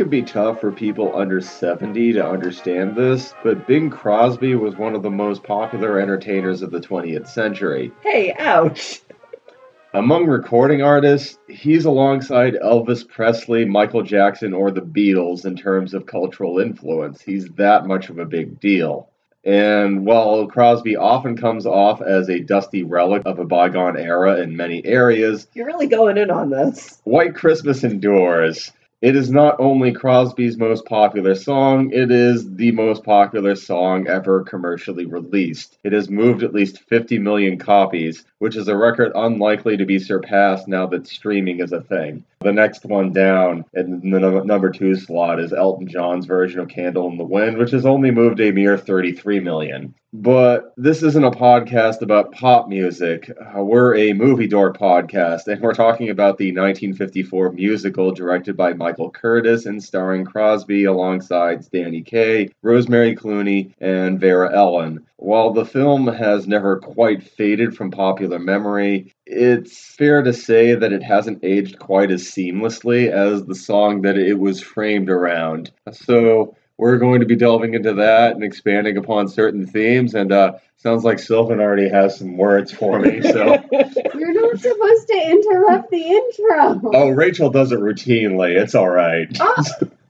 [0.00, 4.94] could be tough for people under 70 to understand this, but Bing Crosby was one
[4.94, 7.92] of the most popular entertainers of the 20th century.
[8.02, 9.02] Hey, ouch.
[9.92, 16.06] Among recording artists, he's alongside Elvis Presley, Michael Jackson, or the Beatles in terms of
[16.06, 17.20] cultural influence.
[17.20, 19.10] He's that much of a big deal.
[19.44, 24.56] And while Crosby often comes off as a dusty relic of a bygone era in
[24.56, 27.02] many areas, You're really going in on this.
[27.04, 28.72] White Christmas endures.
[29.02, 34.44] It is not only Crosby's most popular song, it is the most popular song ever
[34.44, 35.78] commercially released.
[35.82, 39.98] It has moved at least 50 million copies, which is a record unlikely to be
[39.98, 42.24] surpassed now that streaming is a thing.
[42.42, 47.06] The next one down in the number two slot is Elton John's version of Candle
[47.08, 49.94] in the Wind, which has only moved a mere 33 million.
[50.14, 53.30] But this isn't a podcast about pop music.
[53.30, 58.72] Uh, we're a movie door podcast, and we're talking about the 1954 musical directed by
[58.72, 65.06] Michael Curtiz and starring Crosby alongside Danny Kaye, Rosemary Clooney, and Vera Ellen.
[65.18, 70.92] While the film has never quite faded from popular memory, it's fair to say that
[70.92, 75.70] it hasn't aged quite as seamlessly as the song that it was framed around.
[75.92, 80.14] So, we're going to be delving into that and expanding upon certain themes.
[80.14, 83.20] And uh, sounds like Sylvan already has some words for me.
[83.20, 83.62] So,
[84.14, 86.90] You're not supposed to interrupt the intro.
[86.94, 88.58] oh, Rachel does it routinely.
[88.58, 89.28] It's all right.
[89.38, 89.64] Oh,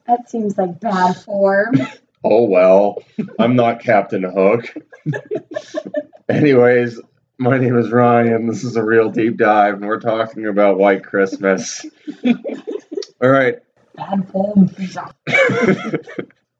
[0.06, 1.74] that seems like bad form.
[2.22, 3.02] Oh well,
[3.38, 4.72] I'm not Captain Hook.
[6.28, 7.00] Anyways,
[7.40, 8.46] my name is Ryan.
[8.46, 11.84] This is a real deep dive, and we're talking about White Christmas.
[13.22, 13.56] All right.
[13.96, 15.12] Bad form, pizza.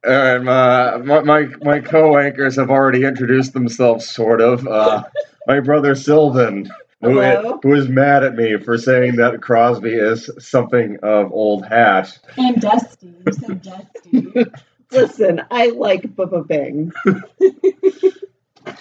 [0.06, 4.66] All right, my my my, my co-anchors have already introduced themselves, sort of.
[4.66, 5.04] Uh,
[5.46, 6.70] my brother Sylvan,
[7.02, 7.60] who, Hello.
[7.62, 12.18] who is mad at me for saying that Crosby is something of old hat.
[12.38, 13.14] And Dusty.
[13.26, 13.62] You said
[14.32, 14.50] Dusty.
[14.90, 16.90] Listen, I like Bubba Bing.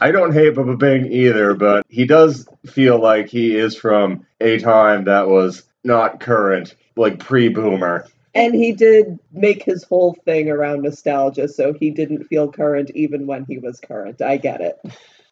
[0.02, 4.60] I don't hate Bubba Bing either, but he does feel like he is from a
[4.60, 8.08] time that was not current, like pre-boomer.
[8.36, 13.28] And he did make his whole thing around nostalgia, so he didn't feel current even
[13.28, 14.22] when he was current.
[14.22, 14.80] I get it.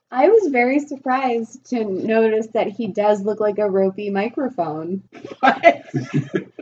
[0.10, 5.04] I was very surprised to notice that he does look like a ropey microphone.
[5.40, 5.86] What?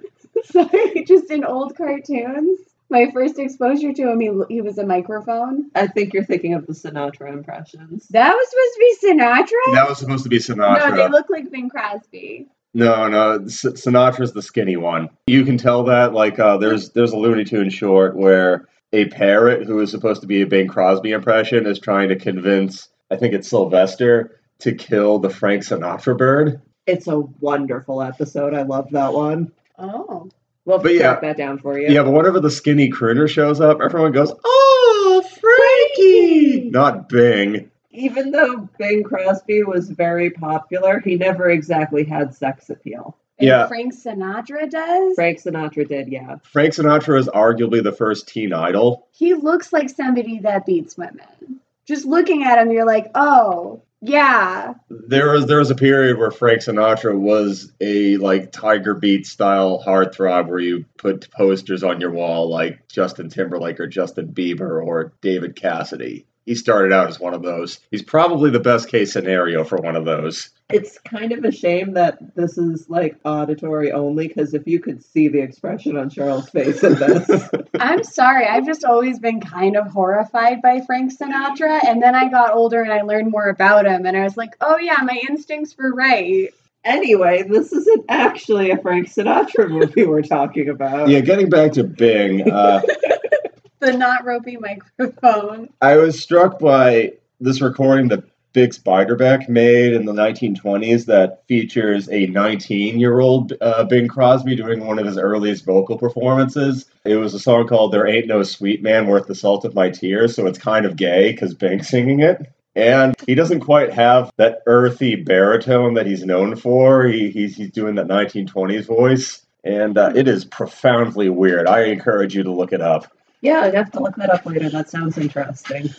[0.46, 2.60] Sorry, just in old cartoons.
[2.96, 5.70] My first exposure to him, he, he was a microphone.
[5.76, 8.08] I think you're thinking of the Sinatra impressions.
[8.12, 9.74] That was supposed to be Sinatra?
[9.74, 10.92] That was supposed to be Sinatra.
[10.92, 12.48] No, they look like Bing Crosby.
[12.74, 15.10] No, no, S- Sinatra's the skinny one.
[15.28, 16.14] You can tell that.
[16.14, 20.28] Like, uh, there's there's a Looney Tune short where a parrot who is supposed to
[20.28, 25.20] be a Bing Crosby impression is trying to convince, I think it's Sylvester, to kill
[25.20, 26.62] the Frank Sinatra bird.
[26.88, 28.54] It's a wonderful episode.
[28.54, 29.52] I love that one.
[29.78, 30.30] Oh.
[30.66, 31.20] We'll But yeah.
[31.20, 31.90] that down for you.
[31.90, 37.70] Yeah, but whenever the skinny crooner shows up, everyone goes, "Oh, Frankie!" Not Bing.
[37.92, 43.16] Even though Bing Crosby was very popular, he never exactly had sex appeal.
[43.40, 43.68] And Yeah.
[43.68, 45.16] Frank Sinatra does?
[45.16, 46.38] Frank Sinatra did, yeah.
[46.44, 49.08] Frank Sinatra is arguably the first teen idol.
[49.12, 51.60] He looks like somebody that beats women.
[51.86, 54.74] Just looking at him, you're like, oh, yeah.
[54.90, 59.84] There was there was a period where Frank Sinatra was a like Tiger Beat style
[59.86, 65.14] heartthrob where you put posters on your wall like Justin Timberlake or Justin Bieber or
[65.22, 66.26] David Cassidy.
[66.46, 67.80] He started out as one of those.
[67.90, 70.50] He's probably the best case scenario for one of those.
[70.70, 75.04] It's kind of a shame that this is like auditory only because if you could
[75.04, 77.50] see the expression on Charles' face in this,
[77.80, 78.48] I'm sorry.
[78.48, 81.84] I've just always been kind of horrified by Frank Sinatra.
[81.86, 84.08] And then I got older and I learned more about him.
[84.08, 86.50] And I was like, oh, yeah, my instincts were right.
[86.84, 91.10] anyway, this isn't actually a Frank Sinatra movie we're talking about.
[91.10, 92.82] Yeah, getting back to Bing, uh,
[93.80, 95.70] The not ropey microphone.
[95.82, 98.24] I was struck by this recording that
[98.56, 104.56] Bix Beiderbecke made in the 1920s that features a 19 year old uh, Bing Crosby
[104.56, 106.86] doing one of his earliest vocal performances.
[107.04, 109.90] It was a song called There Ain't No Sweet Man Worth the Salt of My
[109.90, 112.50] Tears, so it's kind of gay because Bing's singing it.
[112.78, 117.06] And he doesn't quite have that earthy baritone that he's known for.
[117.06, 119.46] He, he's, he's doing that 1920s voice.
[119.66, 121.68] And uh, it is profoundly weird.
[121.68, 123.12] I encourage you to look it up.
[123.42, 124.70] Yeah, I'd have to look that up later.
[124.70, 125.90] That sounds interesting.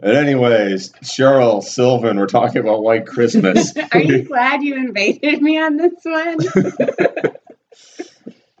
[0.00, 3.72] And anyways, Cheryl, Sylvan, we're talking about White Christmas.
[3.92, 6.38] Are you glad you invaded me on this one?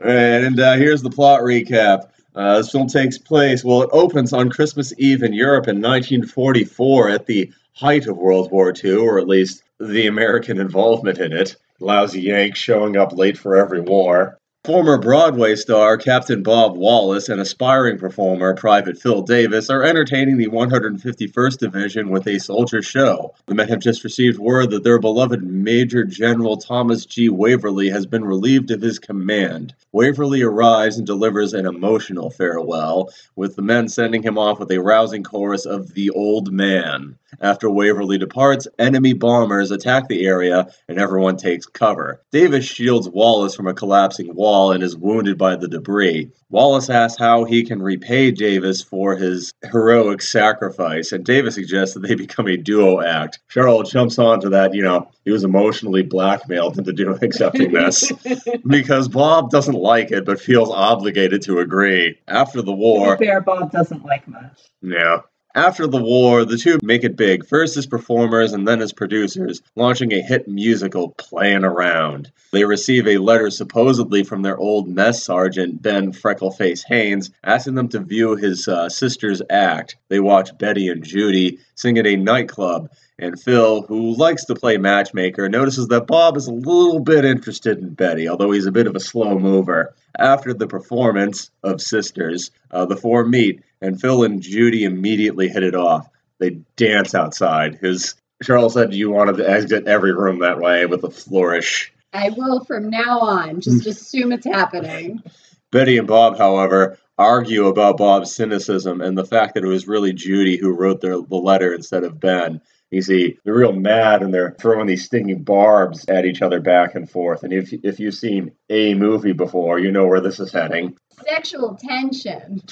[0.00, 2.08] and uh, here's the plot recap.
[2.34, 7.08] Uh, this film takes place, well, it opens on Christmas Eve in Europe in 1944
[7.08, 11.56] at the height of World War II, or at least the American involvement in it.
[11.80, 14.38] Lousy Yanks showing up late for every war.
[14.64, 20.46] Former Broadway star Captain Bob Wallace and aspiring performer Private Phil Davis are entertaining the
[20.46, 23.34] 151st Division with a soldier show.
[23.44, 27.28] The men have just received word that their beloved Major General Thomas G.
[27.28, 29.74] Waverly has been relieved of his command.
[29.92, 34.80] Waverly arrives and delivers an emotional farewell, with the men sending him off with a
[34.80, 37.18] rousing chorus of The Old Man.
[37.40, 42.22] After Waverly departs, enemy bombers attack the area and everyone takes cover.
[42.30, 46.30] Davis shields Wallace from a collapsing wall and is wounded by the debris.
[46.50, 52.00] Wallace asks how he can repay Davis for his heroic sacrifice, and Davis suggests that
[52.00, 53.40] they become a duo act.
[53.52, 58.12] Cheryl jumps onto that, you know, he was emotionally blackmailed into doing accepting this
[58.66, 62.18] because Bob doesn't like it but feels obligated to agree.
[62.28, 64.60] After the war, fair, Bob doesn't like much.
[64.82, 65.18] yeah.
[65.56, 69.62] After the war, the two make it big, first as performers and then as producers,
[69.76, 72.32] launching a hit musical, Playing Around.
[72.50, 77.88] They receive a letter supposedly from their old mess sergeant, Ben Freckleface Haynes, asking them
[77.90, 79.94] to view his uh, sister's act.
[80.08, 84.76] They watch Betty and Judy sing at a nightclub, and Phil, who likes to play
[84.76, 88.86] matchmaker, notices that Bob is a little bit interested in Betty, although he's a bit
[88.86, 89.94] of a slow mover.
[90.18, 95.62] After the performance of Sisters, uh, the four meet, and Phil and Judy immediately hit
[95.62, 96.08] it off.
[96.38, 97.76] They dance outside.
[97.76, 101.92] His Charles said you wanted to exit every room that way with a flourish.
[102.12, 103.60] I will from now on.
[103.60, 105.22] Just assume it's happening.
[105.70, 110.12] Betty and Bob, however, argue about Bob's cynicism and the fact that it was really
[110.12, 112.60] Judy who wrote their, the letter instead of Ben.
[112.90, 116.94] You see, they're real mad and they're throwing these stinging barbs at each other back
[116.94, 117.42] and forth.
[117.42, 120.96] And if if you've seen a movie before, you know where this is heading.
[121.26, 122.62] Sexual tension.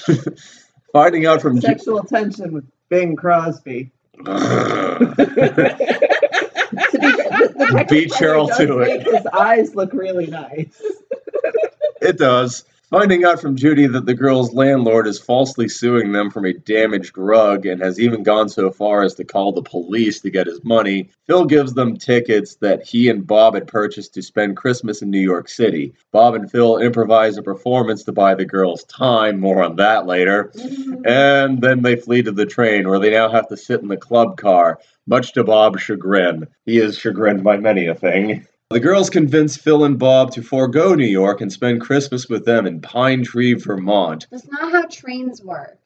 [0.93, 3.91] Finding out from Ju- Sexual tension with Bing Crosby.
[4.25, 5.15] Ugh.
[6.73, 8.87] To be fair, the, the text Beat Cheryl to it.
[9.05, 10.81] make His eyes look really nice.
[12.01, 12.63] It does.
[12.93, 17.17] Finding out from Judy that the girl's landlord is falsely suing them from a damaged
[17.17, 20.63] rug and has even gone so far as to call the police to get his
[20.63, 25.09] money, Phil gives them tickets that he and Bob had purchased to spend Christmas in
[25.09, 25.95] New York City.
[26.11, 30.51] Bob and Phil improvise a performance to buy the girls time, more on that later,
[31.03, 33.97] and then they flee to the train where they now have to sit in the
[33.97, 36.45] club car, much to Bob's chagrin.
[36.67, 38.45] He is chagrined by many a thing.
[38.73, 42.65] The girls convince Phil and Bob to forego New York and spend Christmas with them
[42.65, 45.77] in Pine Tree, Vermont, That's not how trains work.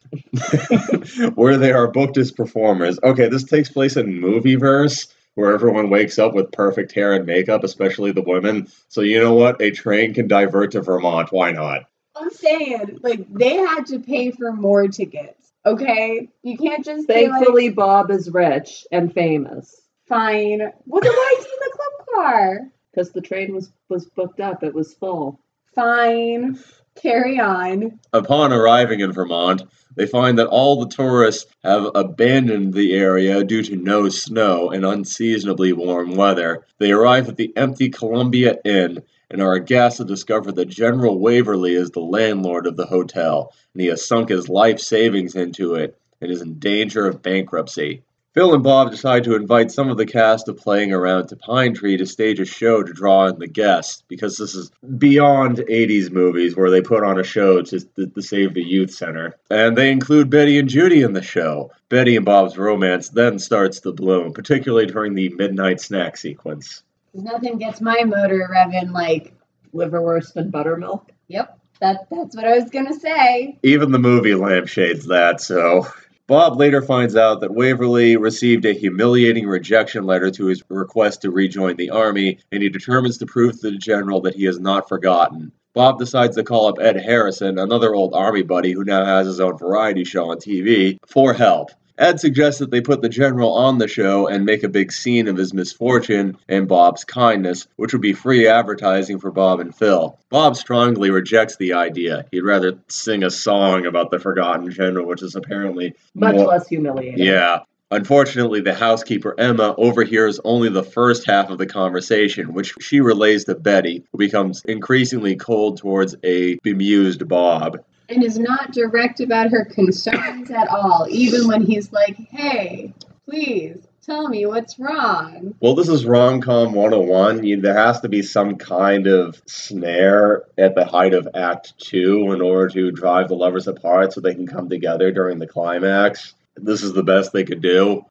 [1.35, 2.97] where they are booked as performers.
[3.03, 7.65] Okay, this takes place in Movieverse, where everyone wakes up with perfect hair and makeup,
[7.65, 8.69] especially the women.
[8.87, 9.61] So you know what?
[9.61, 11.33] A train can divert to Vermont.
[11.33, 11.89] Why not?
[12.15, 15.51] I'm saying, like, they had to pay for more tickets.
[15.65, 16.29] Okay?
[16.41, 20.61] You can't just say, like, Thankfully, Bob is rich and famous fine.
[20.85, 22.71] What then I is he in the club car?
[22.97, 24.63] Because the train was was booked up.
[24.63, 25.39] It was full.
[25.75, 26.57] Fine.
[26.95, 27.99] Carry on.
[28.11, 29.61] Upon arriving in Vermont,
[29.95, 34.83] they find that all the tourists have abandoned the area due to no snow and
[34.83, 36.65] unseasonably warm weather.
[36.79, 41.75] They arrive at the empty Columbia Inn and are aghast to discover that General Waverly
[41.75, 45.95] is the landlord of the hotel, and he has sunk his life savings into it
[46.19, 48.01] and is in danger of bankruptcy.
[48.37, 51.73] Phil and Bob decide to invite some of the cast of Playing Around to Pine
[51.73, 54.69] Tree to stage a show to draw in the guests, because this is
[54.99, 58.91] beyond 80s movies where they put on a show to, to, to save the youth
[58.91, 59.35] center.
[59.49, 61.71] And they include Betty and Judy in the show.
[61.89, 66.83] Betty and Bob's romance then starts to bloom, particularly during the midnight snack sequence.
[67.15, 69.33] Nothing gets my motor revving like,
[69.73, 71.11] Liverwurst and buttermilk.
[71.27, 73.57] yep, that, that's what I was going to say.
[73.63, 75.87] Even the movie lampshades that, so.
[76.27, 81.31] Bob later finds out that Waverly received a humiliating rejection letter to his request to
[81.31, 84.89] rejoin the army, and he determines to prove to the general that he has not
[84.89, 85.53] forgotten.
[85.73, 89.39] Bob decides to call up Ed Harrison, another old army buddy who now has his
[89.39, 91.69] own variety show on TV, for help.
[91.97, 95.27] Ed suggests that they put the general on the show and make a big scene
[95.27, 100.17] of his misfortune and Bob's kindness, which would be free advertising for Bob and Phil.
[100.29, 102.25] Bob strongly rejects the idea.
[102.31, 106.67] He'd rather sing a song about the forgotten general, which is apparently Much more- less
[106.67, 107.23] humiliating.
[107.25, 107.59] yeah.
[107.89, 113.45] Unfortunately, the housekeeper Emma overhears only the first half of the conversation, which she relays
[113.45, 117.77] to Betty, who becomes increasingly cold towards a bemused Bob.
[118.09, 122.93] And is not direct about her concerns at all, even when he's like, hey,
[123.25, 125.53] please tell me what's wrong.
[125.59, 127.43] Well, this is rom com 101.
[127.43, 132.31] You, there has to be some kind of snare at the height of Act 2
[132.31, 136.33] in order to drive the lovers apart so they can come together during the climax.
[136.55, 138.05] This is the best they could do.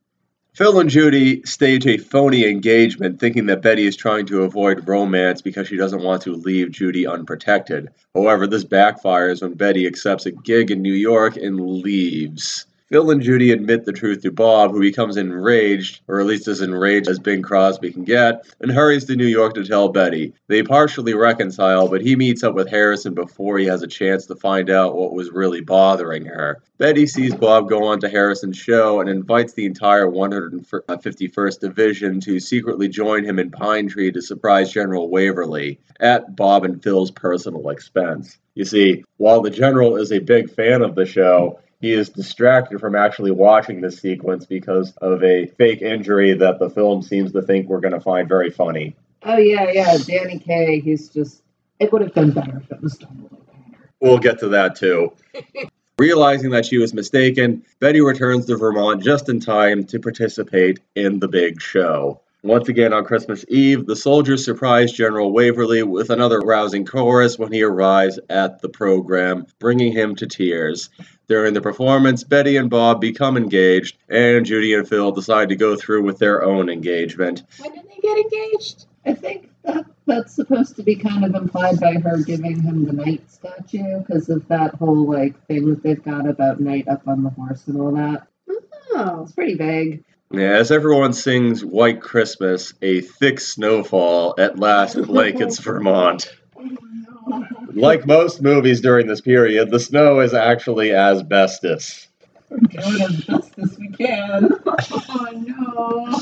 [0.57, 5.43] Phil and Judy stage a phony engagement, thinking that Betty is trying to avoid romance
[5.43, 7.91] because she doesn't want to leave Judy unprotected.
[8.15, 12.65] However, this backfires when Betty accepts a gig in New York and leaves.
[12.89, 16.61] Phil and Judy admit the truth to Bob, who becomes enraged, or at least as
[16.61, 20.35] enraged as Bing Crosby can get, and hurries to New York to tell Betty.
[20.47, 24.37] They partially reconcile, but he meets up with Harrison before he has a chance to
[24.37, 26.63] find out what was really bothering her.
[26.79, 32.39] Betty sees Bob go on to Harrison's show and invites the entire 151st Division to
[32.39, 37.69] secretly join him in Pine Tree to surprise General Waverly at Bob and Phil's personal
[37.71, 38.39] expense.
[38.55, 42.81] You see, while the General is a big fan of the show, he is distracted
[42.81, 47.43] from actually watching this sequence because of a fake injury that the film seems to
[47.43, 48.97] think we're going to find very funny.
[49.23, 49.97] Oh yeah, yeah.
[49.99, 50.81] Danny Kaye.
[50.81, 51.43] He's just.
[51.79, 53.91] It would have been better if it was Donald O'Connor.
[54.01, 55.13] We'll get to that too.
[55.99, 61.21] Realizing that she was mistaken, Betty returns to Vermont just in time to participate in
[61.21, 62.21] the big show.
[62.47, 67.51] Once again on Christmas Eve, the soldiers surprise General Waverly with another rousing chorus when
[67.51, 70.89] he arrives at the program, bringing him to tears.
[71.27, 75.75] During the performance, Betty and Bob become engaged, and Judy and Phil decide to go
[75.75, 77.43] through with their own engagement.
[77.59, 78.87] When did they get engaged?
[79.05, 82.93] I think that that's supposed to be kind of implied by her giving him the
[82.93, 87.25] knight statue because of that whole like thing that they've got about knight up on
[87.25, 88.29] the horse and all that.
[88.95, 89.23] Oh.
[89.25, 90.05] It's pretty vague.
[90.31, 96.29] Yeah, as everyone sings White Christmas, a thick snowfall at last blankets Vermont.
[97.73, 102.09] Like most movies during this period, the snow is actually asbestos.
[102.49, 104.51] We're doing as best as we can.
[105.09, 106.19] Oh no.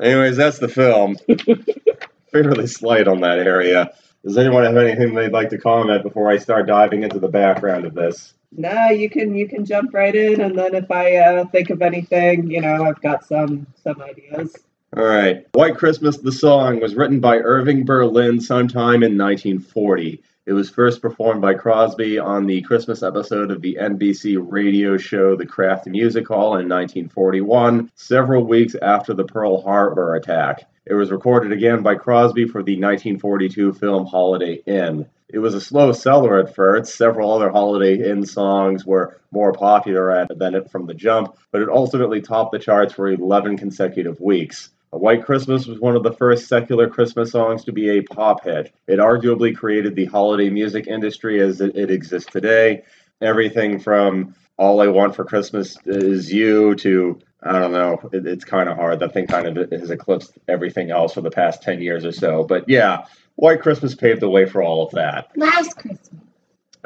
[0.00, 1.16] Anyways, that's the film.
[2.32, 3.92] Fairly slight on that area.
[4.24, 7.84] Does anyone have anything they'd like to comment before I start diving into the background
[7.84, 8.34] of this?
[8.52, 11.82] No, you can you can jump right in, and then if I uh, think of
[11.82, 14.56] anything, you know, I've got some some ideas.
[14.96, 15.46] All right.
[15.52, 20.22] White Christmas, the song, was written by Irving Berlin sometime in 1940.
[20.46, 25.36] It was first performed by Crosby on the Christmas episode of the NBC radio show
[25.36, 30.66] The Kraft Music Hall in 1941, several weeks after the Pearl Harbor attack.
[30.88, 35.06] It was recorded again by Crosby for the 1942 film Holiday Inn.
[35.28, 36.94] It was a slow seller at first.
[36.94, 41.60] Several other Holiday Inn songs were more popular at, than it from the jump, but
[41.60, 44.70] it ultimately topped the charts for 11 consecutive weeks.
[44.90, 48.44] A White Christmas was one of the first secular Christmas songs to be a pop
[48.44, 48.72] hit.
[48.86, 52.84] It arguably created the holiday music industry as it, it exists today.
[53.20, 58.44] Everything from All I Want for Christmas Is You to, I don't know, it, it's
[58.44, 59.00] kind of hard.
[59.00, 62.44] That thing kind of has eclipsed everything else for the past 10 years or so.
[62.44, 65.30] But yeah, White Christmas paved the way for all of that.
[65.36, 66.10] Last Christmas.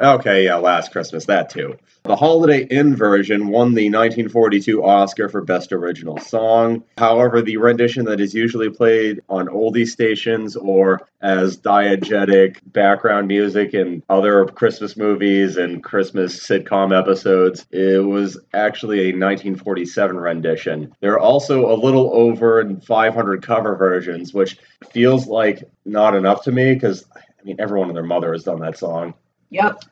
[0.03, 1.77] Okay, yeah, Last Christmas, that too.
[2.03, 6.83] The Holiday Inn version won the 1942 Oscar for Best Original Song.
[6.97, 13.73] However, the rendition that is usually played on oldie stations or as diegetic background music
[13.73, 20.93] in other Christmas movies and Christmas sitcom episodes, it was actually a 1947 rendition.
[20.99, 24.57] There are also a little over 500 cover versions, which
[24.91, 28.59] feels like not enough to me because, I mean, everyone and their mother has done
[28.59, 29.13] that song.
[29.53, 29.83] Yep.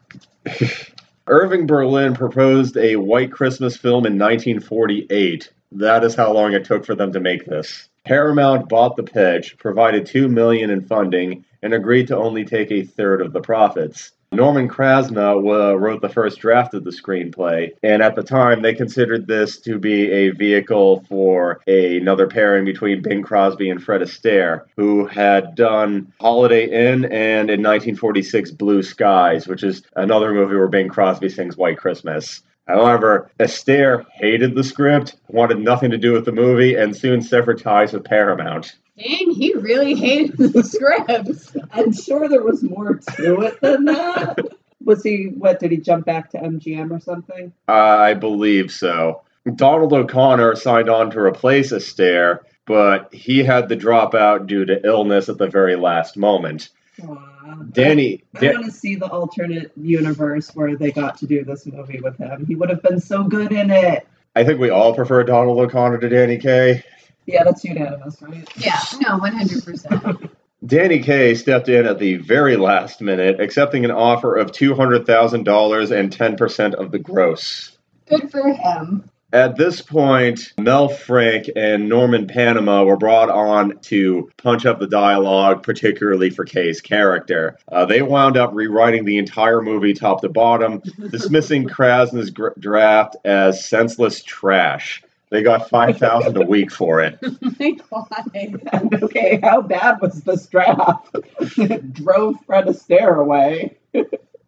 [1.27, 5.51] Irving Berlin proposed a White Christmas film in 1948.
[5.73, 7.87] That is how long it took for them to make this.
[8.03, 12.83] Paramount bought the pitch, provided 2 million in funding, and agreed to only take a
[12.83, 14.11] third of the profits.
[14.33, 18.73] Norman Krasna uh, wrote the first draft of the screenplay, and at the time they
[18.73, 23.99] considered this to be a vehicle for a, another pairing between Bing Crosby and Fred
[23.99, 30.55] Astaire, who had done Holiday Inn and in 1946 Blue Skies, which is another movie
[30.55, 32.41] where Bing Crosby sings White Christmas.
[32.69, 37.61] However, Astaire hated the script, wanted nothing to do with the movie, and soon severed
[37.61, 38.77] ties with Paramount.
[39.01, 41.55] Dang, he really hated the scripts.
[41.71, 44.37] I'm sure there was more to it than that.
[44.83, 47.53] Was he, what, did he jump back to MGM or something?
[47.67, 49.21] I believe so.
[49.55, 54.85] Donald O'Connor signed on to replace Astaire, but he had to drop out due to
[54.85, 56.69] illness at the very last moment.
[57.03, 57.55] Aw.
[57.71, 61.65] Danny, I Dan- want to see the alternate universe where they got to do this
[61.65, 62.45] movie with him.
[62.45, 64.07] He would have been so good in it.
[64.35, 66.83] I think we all prefer Donald O'Connor to Danny Kaye.
[67.25, 68.47] Yeah, that's unanimous, right?
[68.57, 70.29] Yeah, no, 100%.
[70.65, 76.15] Danny Kaye stepped in at the very last minute, accepting an offer of $200,000 and
[76.15, 77.77] 10% of the gross.
[78.07, 79.09] Good for him.
[79.33, 84.87] At this point, Mel Frank and Norman Panama were brought on to punch up the
[84.87, 87.57] dialogue, particularly for Kaye's character.
[87.71, 93.15] Uh, they wound up rewriting the entire movie top to bottom, dismissing Krasna's gr- draft
[93.23, 95.01] as senseless trash.
[95.31, 97.17] They got five thousand a week for it.
[97.59, 98.93] My god.
[99.03, 101.15] okay, how bad was the draft?
[101.57, 103.77] it drove Fred Astaire away.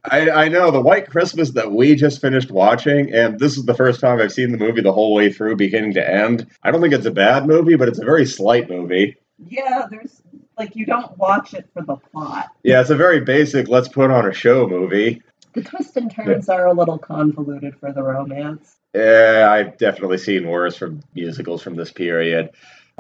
[0.04, 3.74] I, I know the White Christmas that we just finished watching, and this is the
[3.74, 6.48] first time I've seen the movie the whole way through, beginning to end.
[6.64, 9.16] I don't think it's a bad movie, but it's a very slight movie.
[9.48, 10.22] Yeah, there's
[10.58, 12.50] like you don't watch it for the plot.
[12.64, 15.22] Yeah, it's a very basic let's put on a show movie.
[15.54, 18.76] The twists and turns are a little convoluted for the romance.
[18.94, 22.52] Yeah, I've definitely seen worse from musicals from this period.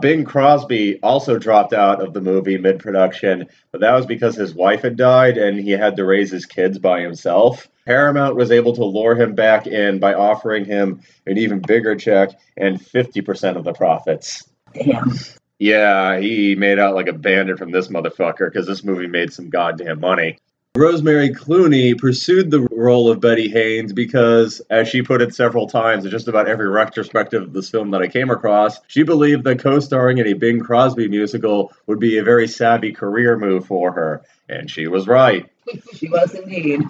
[0.01, 4.55] Bing Crosby also dropped out of the movie mid production, but that was because his
[4.55, 7.67] wife had died and he had to raise his kids by himself.
[7.85, 12.31] Paramount was able to lure him back in by offering him an even bigger check
[12.57, 14.49] and 50% of the profits.
[14.73, 15.13] Damn.
[15.59, 19.49] Yeah, he made out like a bandit from this motherfucker because this movie made some
[19.49, 20.39] goddamn money.
[20.75, 26.03] Rosemary Clooney pursued the role of Betty Haynes because, as she put it several times
[26.03, 29.59] in just about every retrospective of this film that I came across, she believed that
[29.59, 33.91] co starring in a Bing Crosby musical would be a very savvy career move for
[33.91, 34.23] her.
[34.49, 35.47] And she was right.
[35.93, 36.81] She was indeed.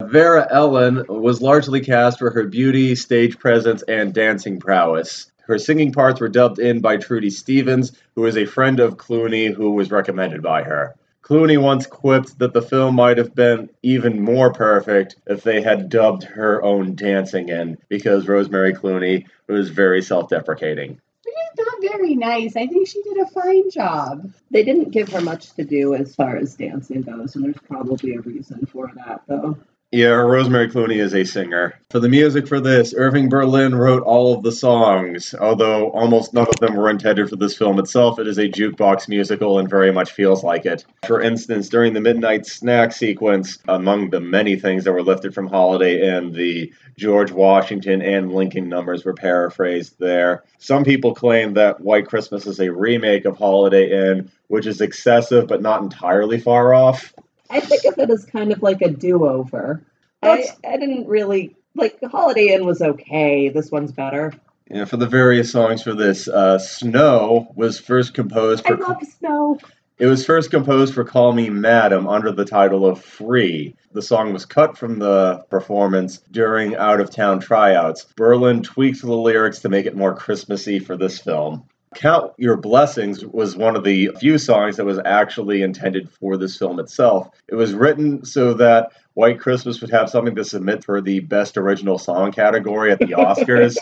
[0.00, 5.32] Vera Ellen was largely cast for her beauty, stage presence, and dancing prowess.
[5.40, 9.52] Her singing parts were dubbed in by Trudy Stevens, who is a friend of Clooney
[9.52, 10.94] who was recommended by her.
[11.26, 15.88] Clooney once quipped that the film might have been even more perfect if they had
[15.88, 21.00] dubbed her own dancing in, because Rosemary Clooney was very self deprecating.
[21.24, 22.54] She's not very nice.
[22.54, 24.32] I think she did a fine job.
[24.52, 28.14] They didn't give her much to do as far as dancing goes, and there's probably
[28.14, 29.58] a reason for that, though.
[29.96, 31.80] Yeah, Rosemary Clooney is a singer.
[31.88, 36.48] For the music for this, Irving Berlin wrote all of the songs, although almost none
[36.48, 38.18] of them were intended for this film itself.
[38.18, 40.84] It is a jukebox musical and very much feels like it.
[41.06, 45.46] For instance, during the midnight snack sequence, among the many things that were lifted from
[45.46, 50.44] Holiday Inn, the George Washington and Lincoln numbers were paraphrased there.
[50.58, 55.46] Some people claim that White Christmas is a remake of Holiday Inn, which is excessive
[55.46, 57.14] but not entirely far off.
[57.50, 59.82] I think of it as kind of like a do-over.
[60.22, 63.48] I, I didn't really like Holiday Inn was okay.
[63.50, 64.32] This one's better.
[64.70, 68.76] Yeah, for the various songs for this, uh, Snow was first composed I for.
[68.78, 69.58] love snow.
[69.98, 73.76] It was first composed for Call Me Madam under the title of Free.
[73.92, 78.04] The song was cut from the performance during out of town tryouts.
[78.16, 81.64] Berlin tweaked the lyrics to make it more Christmassy for this film.
[81.96, 86.56] Count Your Blessings was one of the few songs that was actually intended for this
[86.56, 87.30] film itself.
[87.48, 91.56] It was written so that White Christmas would have something to submit for the Best
[91.56, 93.76] Original Song category at the Oscars.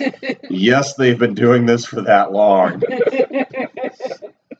[0.48, 2.80] yes, they've been doing this for that long.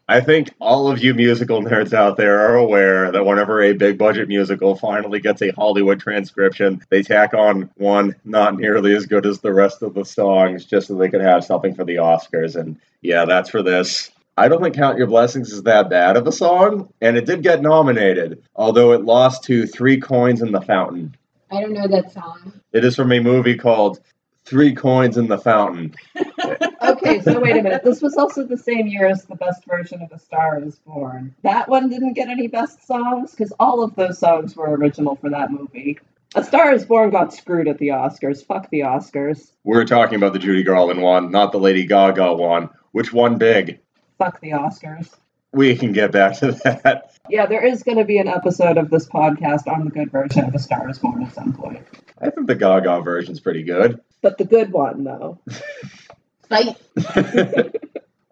[0.07, 3.97] I think all of you musical nerds out there are aware that whenever a big
[3.97, 9.25] budget musical finally gets a Hollywood transcription, they tack on one not nearly as good
[9.25, 12.55] as the rest of the songs just so they could have something for the Oscars.
[12.55, 14.11] And yeah, that's for this.
[14.37, 17.43] I don't think Count Your Blessings is that bad of a song, and it did
[17.43, 21.17] get nominated, although it lost to Three Coins in the Fountain.
[21.51, 22.61] I don't know that song.
[22.73, 24.01] It is from a movie called
[24.45, 25.95] Three Coins in the Fountain.
[27.05, 27.85] Okay, so wait a minute.
[27.85, 31.35] This was also the same year as the best version of A Star Is Born.
[31.43, 35.29] That one didn't get any best songs because all of those songs were original for
[35.29, 35.99] that movie.
[36.35, 38.43] A Star Is Born got screwed at the Oscars.
[38.45, 39.51] Fuck the Oscars.
[39.65, 42.71] We're talking about the Judy Garland one, not the Lady Gaga one.
[42.93, 43.81] Which one big?
[44.19, 45.11] Fuck the Oscars.
[45.53, 47.13] We can get back to that.
[47.29, 50.45] Yeah, there is going to be an episode of this podcast on the good version
[50.45, 51.87] of A Star Is Born at some point.
[52.19, 54.01] I think the Gaga version's pretty good.
[54.23, 55.39] But the good one, though.
[56.49, 56.77] Fight.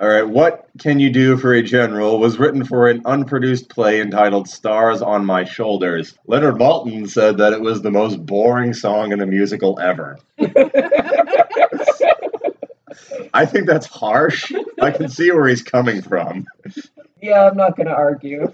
[0.00, 4.00] All right, What Can You Do for a General was written for an unproduced play
[4.00, 6.18] entitled Stars on My Shoulders.
[6.26, 10.18] Leonard Maltin said that it was the most boring song in a musical ever.
[13.32, 14.52] I think that's harsh.
[14.80, 16.46] I can see where he's coming from.
[17.20, 18.52] Yeah, I'm not going to argue.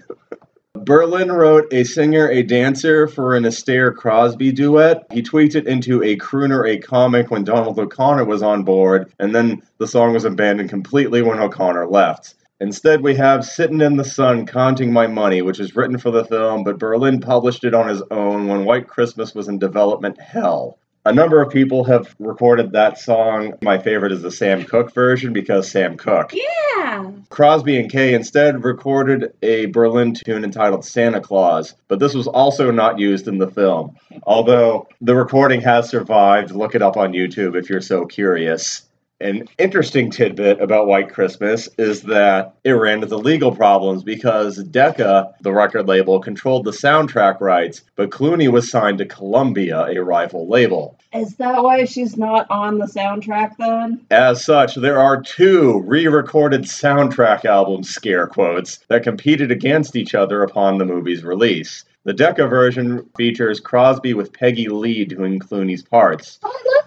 [0.85, 5.05] Berlin wrote a singer, a dancer for an Astaire Crosby duet.
[5.11, 9.35] He tweaked it into a crooner, a comic when Donald O'Connor was on board, and
[9.35, 12.35] then the song was abandoned completely when O'Connor left.
[12.61, 16.25] Instead, we have Sittin' in the Sun Counting My Money, which is written for the
[16.25, 20.77] film, but Berlin published it on his own when White Christmas was in development hell.
[21.09, 23.55] A number of people have recorded that song.
[23.63, 26.31] My favorite is the Sam Cooke version because Sam Cooke.
[26.35, 27.09] Yeah.
[27.29, 32.69] Crosby and Kaye instead recorded a Berlin tune entitled Santa Claus, but this was also
[32.69, 33.95] not used in the film.
[34.21, 38.83] Although the recording has survived, look it up on YouTube if you're so curious.
[39.21, 45.33] An interesting tidbit about White Christmas is that it ran into legal problems because Decca,
[45.41, 50.47] the record label, controlled the soundtrack rights, but Clooney was signed to Columbia, a rival
[50.47, 50.97] label.
[51.13, 54.05] Is that why she's not on the soundtrack then?
[54.09, 60.15] As such, there are two re recorded soundtrack albums, scare quotes, that competed against each
[60.15, 61.83] other upon the movie's release.
[62.05, 66.39] The Decca version features Crosby with Peggy Lee doing Clooney's parts.
[66.41, 66.78] Oh,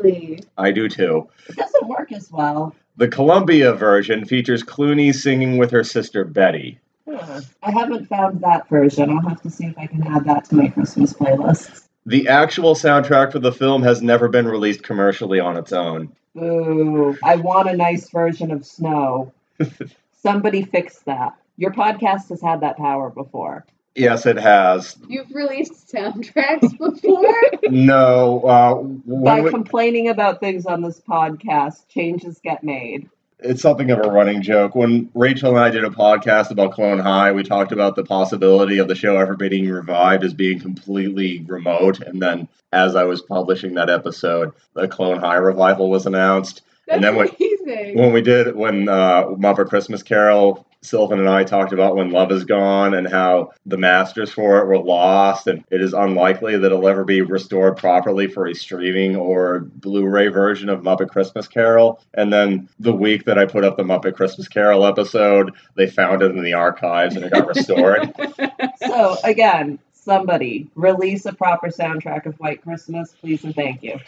[0.00, 0.40] I love Peggy Lee.
[0.58, 1.28] I do too.
[1.48, 2.74] It doesn't work as well.
[2.96, 6.78] The Columbia version features Clooney singing with her sister Betty.
[7.08, 7.40] Huh.
[7.62, 9.10] I haven't found that version.
[9.10, 11.88] I'll have to see if I can add that to my Christmas playlists.
[12.06, 16.14] The actual soundtrack for the film has never been released commercially on its own.
[16.36, 19.32] Ooh, I want a nice version of Snow.
[20.22, 21.34] Somebody fix that.
[21.56, 23.66] Your podcast has had that power before.
[23.96, 24.96] Yes, it has.
[25.08, 27.34] You've released soundtracks before?
[27.70, 28.74] No, uh,
[29.22, 33.08] By we- complaining about things on this podcast, changes get made.
[33.40, 34.74] it's something of a running joke.
[34.74, 38.78] When Rachel and I did a podcast about Clone High, we talked about the possibility
[38.78, 42.00] of the show ever being revived as being completely remote.
[42.00, 46.62] And then, as I was publishing that episode, the Clone High revival was announced.
[46.86, 47.98] That's And then when- amazing.
[47.98, 52.32] When we did, when uh, Muppet Christmas Carol, Sylvan and I talked about when Love
[52.32, 56.66] is Gone and how the masters for it were lost, and it is unlikely that
[56.66, 62.02] it'll ever be restored properly for a streaming or Blu-ray version of Muppet Christmas Carol.
[62.14, 66.22] And then the week that I put up the Muppet Christmas Carol episode, they found
[66.22, 68.12] it in the archives and it got restored.
[68.82, 74.00] So, again, somebody release a proper soundtrack of White Christmas, please and thank you.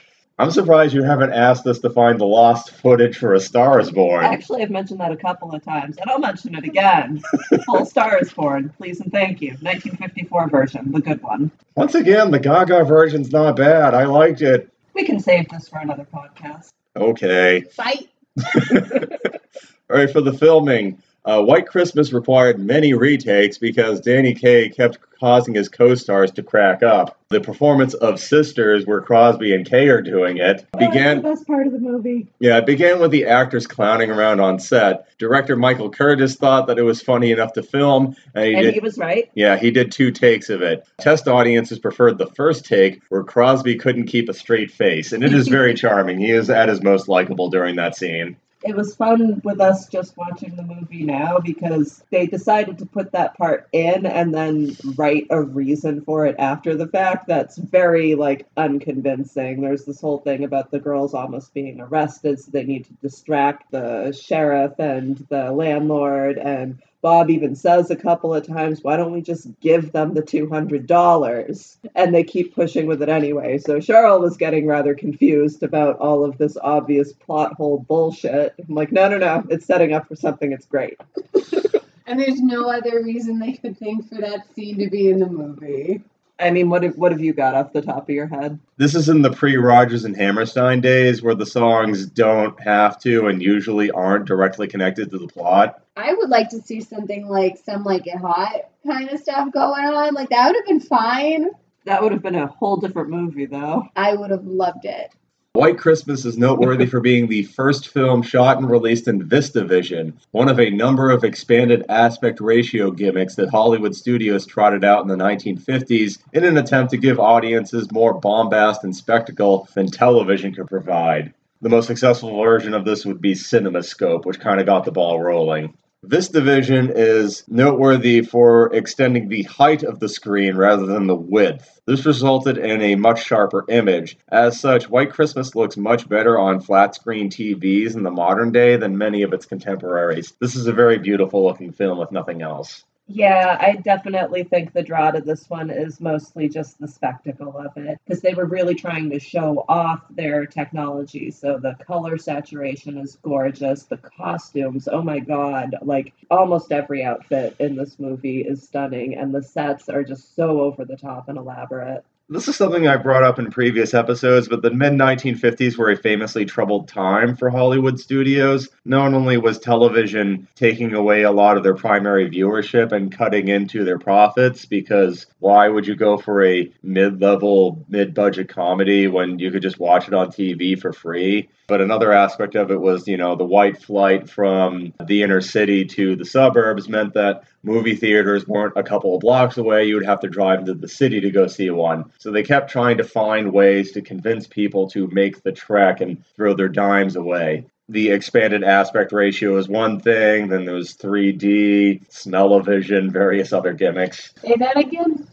[0.42, 3.92] I'm surprised you haven't asked us to find the lost footage for A Star Is
[3.92, 4.24] Born.
[4.24, 7.22] Actually, I've mentioned that a couple of times, and I'll mention it again.
[7.66, 9.50] Full Star is Born, please and thank you.
[9.60, 11.52] 1954 version, the good one.
[11.76, 13.94] Once again, the Gaga version's not bad.
[13.94, 14.68] I liked it.
[14.94, 16.70] We can save this for another podcast.
[16.96, 17.60] Okay.
[17.60, 18.08] Fight.
[18.42, 24.98] All right, for the filming, uh, White Christmas required many retakes because Danny Kaye kept
[25.20, 27.16] causing his co-stars to crack up.
[27.28, 31.18] The performance of Sisters, where Crosby and Kaye are doing it, Oh, began.
[31.22, 32.26] the best part of the movie.
[32.40, 35.06] Yeah, it began with the actors clowning around on set.
[35.18, 38.74] Director Michael Curtiz thought that it was funny enough to film, and he And did.
[38.74, 39.30] he was right.
[39.34, 40.84] Yeah, he did two takes of it.
[41.00, 45.32] Test audiences preferred the first take, where Crosby couldn't keep a straight face, and it
[45.32, 46.18] is very charming.
[46.18, 48.36] He is at his most likable during that scene.
[48.64, 53.12] It was fun with us just watching the movie now because they decided to put
[53.12, 58.14] that part in and then write a reason for it after the fact that's very
[58.14, 59.60] like unconvincing.
[59.60, 63.70] There's this whole thing about the girls almost being arrested, so they need to distract
[63.72, 69.12] the sheriff and the landlord and Bob even says a couple of times, why don't
[69.12, 71.76] we just give them the $200?
[71.94, 73.58] And they keep pushing with it anyway.
[73.58, 78.54] So Cheryl was getting rather confused about all of this obvious plot hole bullshit.
[78.68, 79.44] I'm like, no, no, no.
[79.50, 80.52] It's setting up for something.
[80.52, 80.98] It's great.
[82.04, 85.28] And there's no other reason they could think for that scene to be in the
[85.28, 86.02] movie.
[86.38, 88.58] I mean, what have, what have you got off the top of your head?
[88.76, 93.28] This is in the pre Rodgers and Hammerstein days where the songs don't have to
[93.28, 95.81] and usually aren't directly connected to the plot.
[95.96, 99.84] I would like to see something like some like it hot kind of stuff going
[99.84, 100.14] on.
[100.14, 101.50] Like that would have been fine.
[101.84, 103.84] That would have been a whole different movie, though.
[103.96, 105.12] I would have loved it.
[105.54, 110.48] White Christmas is noteworthy for being the first film shot and released in VistaVision, one
[110.48, 115.16] of a number of expanded aspect ratio gimmicks that Hollywood studios trotted out in the
[115.22, 121.34] 1950s in an attempt to give audiences more bombast and spectacle than television could provide.
[121.62, 125.22] The most successful version of this would be CinemaScope, which kind of got the ball
[125.22, 125.74] rolling.
[126.04, 131.80] VistaVision is noteworthy for extending the height of the screen rather than the width.
[131.86, 134.18] This resulted in a much sharper image.
[134.28, 138.76] As such, White Christmas looks much better on flat screen TVs in the modern day
[138.76, 140.34] than many of its contemporaries.
[140.40, 142.82] This is a very beautiful looking film, if nothing else.
[143.08, 147.76] Yeah, I definitely think the draw to this one is mostly just the spectacle of
[147.76, 151.30] it because they were really trying to show off their technology.
[151.30, 153.84] So the color saturation is gorgeous.
[153.84, 159.34] The costumes, oh my god, like almost every outfit in this movie is stunning, and
[159.34, 162.04] the sets are just so over the top and elaborate.
[162.28, 165.96] This is something I brought up in previous episodes, but the mid 1950s were a
[165.96, 168.70] famously troubled time for Hollywood studios.
[168.84, 173.84] Not only was television taking away a lot of their primary viewership and cutting into
[173.84, 179.38] their profits, because why would you go for a mid level, mid budget comedy when
[179.38, 181.50] you could just watch it on TV for free?
[181.66, 185.84] But another aspect of it was, you know, the white flight from the inner city
[185.86, 189.84] to the suburbs meant that movie theaters weren't a couple of blocks away.
[189.84, 192.10] You would have to drive into the city to go see one.
[192.18, 196.24] So they kept trying to find ways to convince people to make the trek and
[196.36, 197.66] throw their dimes away.
[197.92, 204.32] The expanded aspect ratio is one thing, then there was 3D, smell-o-vision, various other gimmicks.
[204.40, 205.28] Say that again.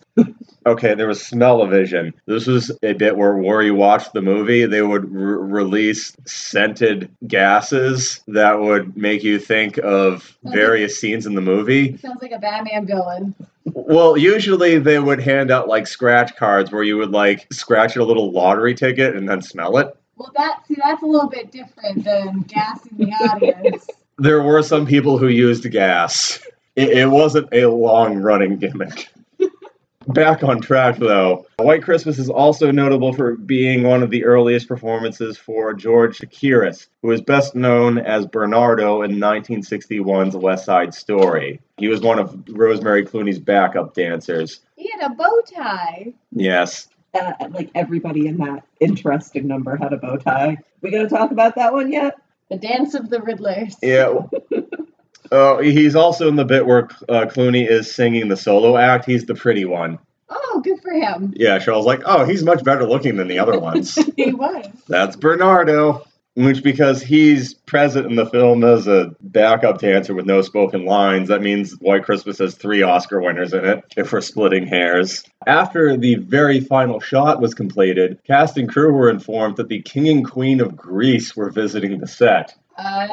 [0.66, 2.14] Okay, there was smell-o-vision.
[2.26, 8.20] This was a bit where, you watched the movie, they would re- release scented gases
[8.28, 11.96] that would make you think of various scenes in the movie.
[11.98, 13.34] Sounds like a Batman villain.
[13.64, 18.04] Well, usually they would hand out like scratch cards where you would like scratch a
[18.04, 19.96] little lottery ticket and then smell it.
[20.20, 23.88] Well, that see, that's a little bit different than gassing the audience.
[24.22, 26.46] There were some people who used gas.
[26.76, 29.08] It, it wasn't a long running gimmick.
[30.08, 31.46] Back on track though.
[31.58, 36.88] White Christmas is also notable for being one of the earliest performances for George Chakiris,
[37.02, 41.62] who is best known as Bernardo in 1961's West Side Story.
[41.78, 44.60] He was one of Rosemary Clooney's backup dancers.
[44.76, 46.14] he had a bow tie.
[46.34, 46.90] Yes.
[47.14, 50.58] Uh, like everybody in that interesting number had a bow tie.
[50.82, 52.20] We gonna talk about that one yet?
[52.50, 53.76] The dance of the Riddlers.
[53.82, 54.28] Yeah.
[55.32, 59.06] Oh, he's also in the bit where uh, Clooney is singing the solo act.
[59.06, 60.00] He's the pretty one.
[60.30, 61.34] Oh, good for him.
[61.36, 63.98] Yeah, Charles like, oh, he's much better looking than the other ones.
[64.16, 64.66] He was.
[64.88, 66.06] That's Bernardo.
[66.40, 71.28] Which, because he's present in the film as a backup dancer with no spoken lines,
[71.28, 75.26] that means White Christmas has three Oscar winners in it, if we're splitting hairs.
[75.46, 80.08] After the very final shot was completed, cast and crew were informed that the King
[80.08, 82.56] and Queen of Greece were visiting the set.
[82.78, 83.10] Uh,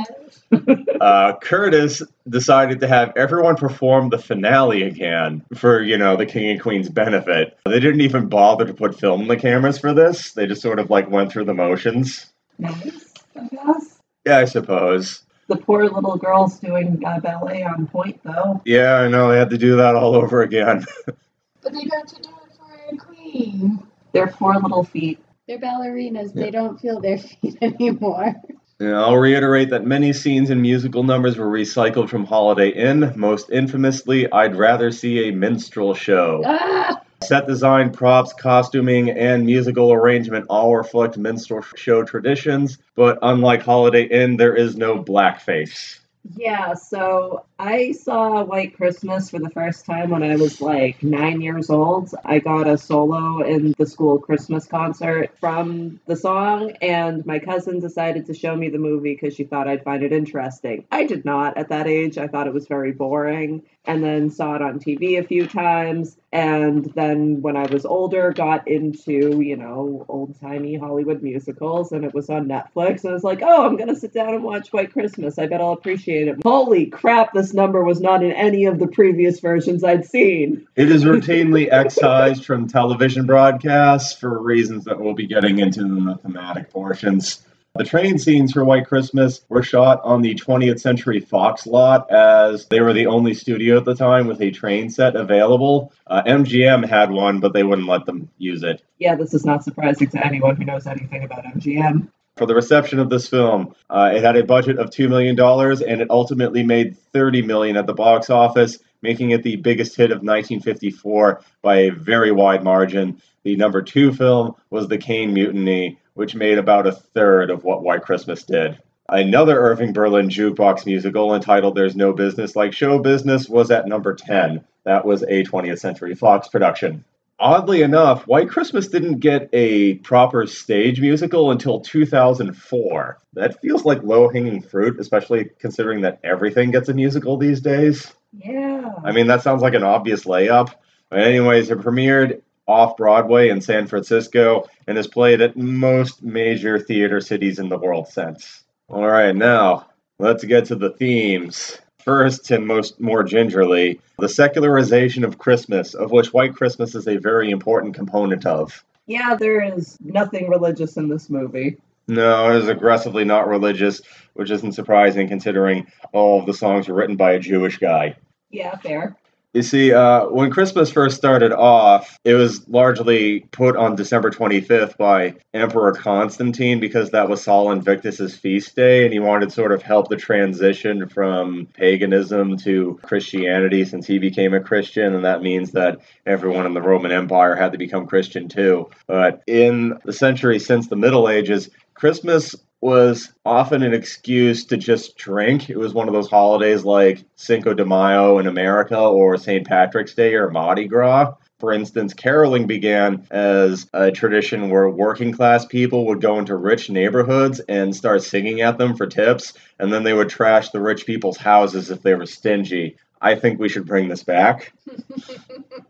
[1.01, 6.51] uh, Curtiz decided to have everyone perform the finale again for, you know, the King
[6.51, 7.59] and Queen's benefit.
[7.65, 10.31] They didn't even bother to put film in the cameras for this.
[10.31, 12.27] They just sort of like went through the motions.
[12.59, 13.06] Nice,
[13.39, 13.99] I guess.
[14.25, 15.23] Yeah, I suppose.
[15.49, 18.61] The poor little girl's doing uh, ballet on point though.
[18.65, 19.31] Yeah, I know.
[19.31, 20.85] They had to do that all over again.
[21.07, 23.79] but they got to do it for a queen.
[24.13, 25.21] Their poor little feet.
[25.47, 26.33] They're ballerinas.
[26.35, 26.43] Yeah.
[26.45, 28.35] They don't feel their feet anymore.
[28.81, 33.13] Yeah, I'll reiterate that many scenes and musical numbers were recycled from Holiday Inn.
[33.17, 36.43] Most infamously, I'd rather see a minstrel show.
[36.45, 37.01] Ah!
[37.23, 44.05] Set design, props, costuming, and musical arrangement all reflect minstrel show traditions, but unlike Holiday
[44.05, 45.99] Inn, there is no blackface.
[46.35, 51.41] Yeah, so I saw White Christmas for the first time when I was like nine
[51.41, 52.15] years old.
[52.25, 57.81] I got a solo in the school Christmas concert from the song, and my cousin
[57.81, 60.85] decided to show me the movie because she thought I'd find it interesting.
[60.91, 62.19] I did not at that age.
[62.19, 66.17] I thought it was very boring, and then saw it on TV a few times.
[66.37, 72.05] And then when I was older, got into, you know, old timey Hollywood musicals, and
[72.05, 73.05] it was on Netflix.
[73.05, 75.39] And I was like, oh, I'm to sit down and watch White Christmas.
[75.39, 76.37] I bet I'll appreciate it.
[76.43, 80.69] Holy crap, this number was not in any of the previous versions I'd seen.
[80.77, 86.05] It is routinely excised from television broadcasts for reasons that we'll be getting into in
[86.05, 87.46] the thematic portions.
[87.77, 92.67] The train scenes for White Christmas were shot on the 20th Century Fox lot as
[92.67, 95.93] they were the only studio at the time with a train set available.
[96.07, 98.83] Uh, MGM had one, but they wouldn't let them use it.
[98.99, 102.09] Yeah, this is not surprising to anyone who knows anything about MGM.
[102.37, 106.01] For the reception of this film, uh, it had a budget of $2 million and
[106.01, 110.19] it ultimately made 30 million at the box office, making it the biggest hit of
[110.19, 113.21] 1954 by a very wide margin.
[113.43, 117.83] The number two film was The Caine Mutiny, which made about a third of what
[117.83, 118.79] White Christmas did.
[119.09, 124.15] Another Irving Berlin jukebox musical entitled There's No Business Like Show Business was at number
[124.15, 124.65] 10.
[124.85, 127.05] That was a 20th Century Fox production.
[127.39, 133.19] Oddly enough, White Christmas didn't get a proper stage musical until 2004.
[133.35, 138.11] That feels like low hanging fruit, especially considering that everything gets a musical these days.
[138.33, 138.91] Yeah.
[139.05, 140.73] I mean, that sounds like an obvious layup.
[141.11, 146.79] But, anyways, it premiered off Broadway in San Francisco and has played at most major
[146.79, 148.65] theater cities in the world since.
[148.89, 149.87] All right, now
[150.19, 151.79] let's get to the themes.
[152.05, 157.17] First, and most more gingerly, the secularization of Christmas, of which White Christmas is a
[157.17, 158.85] very important component of.
[159.07, 161.79] Yeah, there is nothing religious in this movie.
[162.09, 164.01] No, it is aggressively not religious,
[164.35, 168.17] which isn't surprising considering all of the songs were written by a Jewish guy.
[168.51, 169.17] Yeah, fair.
[169.57, 174.99] You see, uh, when Christmas first started off, it was largely put on December 25th
[174.99, 179.73] by Emperor Constantine because that was Sol Invictus's feast day, and he wanted to sort
[179.73, 185.41] of help the transition from paganism to Christianity since he became a Christian, and that
[185.41, 188.91] means that everyone in the Roman Empire had to become Christian too.
[189.07, 192.55] But in the century since the Middle Ages, Christmas
[192.87, 195.69] was often an excuse to just drink.
[195.69, 199.67] It was one of those holidays like Cinco de Mayo in America or St.
[199.67, 201.35] Patrick's Day or Mardi Gras.
[201.59, 206.89] For instance, caroling began as a tradition where working class people would go into rich
[206.89, 211.07] neighborhoods and start singing at them for tips, and then they would trash the rich
[211.07, 212.99] people's houses if they were stingy.
[213.21, 214.73] I think we should bring this back.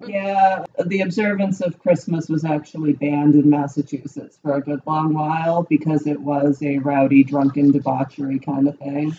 [0.07, 5.63] Yeah, the observance of Christmas was actually banned in Massachusetts for a good long while
[5.65, 9.17] because it was a rowdy, drunken debauchery kind of thing.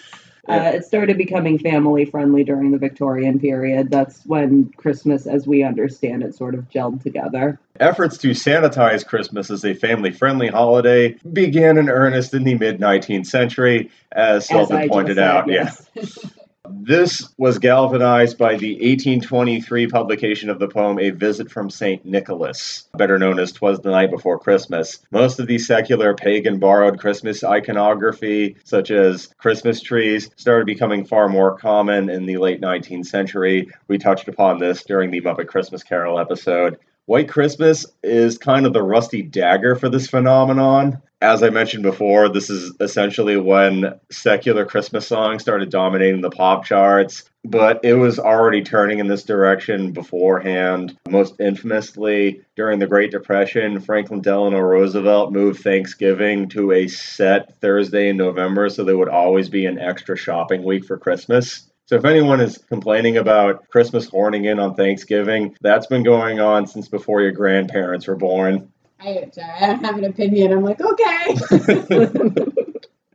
[0.48, 0.56] Yeah.
[0.56, 3.90] Uh, it started becoming family friendly during the Victorian period.
[3.90, 7.60] That's when Christmas, as we understand it, sort of gelled together.
[7.82, 12.80] Efforts to sanitize Christmas as a family friendly holiday began in earnest in the mid
[12.80, 15.48] 19th century, as I pointed said, out.
[15.50, 15.86] yes.
[15.96, 16.04] Yeah.
[16.70, 22.06] This was galvanized by the 1823 publication of the poem A Visit from St.
[22.06, 25.00] Nicholas, better known as Twas the Night Before Christmas.
[25.12, 31.30] Most of the secular pagan borrowed Christmas iconography, such as Christmas trees, started becoming far
[31.30, 33.70] more common in the late 19th century.
[33.88, 36.78] We touched upon this during the Muppet Christmas Carol episode.
[37.06, 41.02] White Christmas is kind of the rusty dagger for this phenomenon.
[41.22, 46.64] As I mentioned before, this is essentially when secular Christmas songs started dominating the pop
[46.64, 50.96] charts, but it was already turning in this direction beforehand.
[51.10, 58.10] Most infamously, during the Great Depression, Franklin Delano Roosevelt moved Thanksgiving to a set Thursday
[58.10, 61.68] in November, so there would always be an extra shopping week for Christmas.
[61.88, 66.68] So if anyone is complaining about Christmas horning in on Thanksgiving, that's been going on
[66.68, 68.72] since before your grandparents were born.
[69.00, 69.30] I,
[69.62, 70.52] I don't have an opinion.
[70.52, 72.42] I'm like, okay.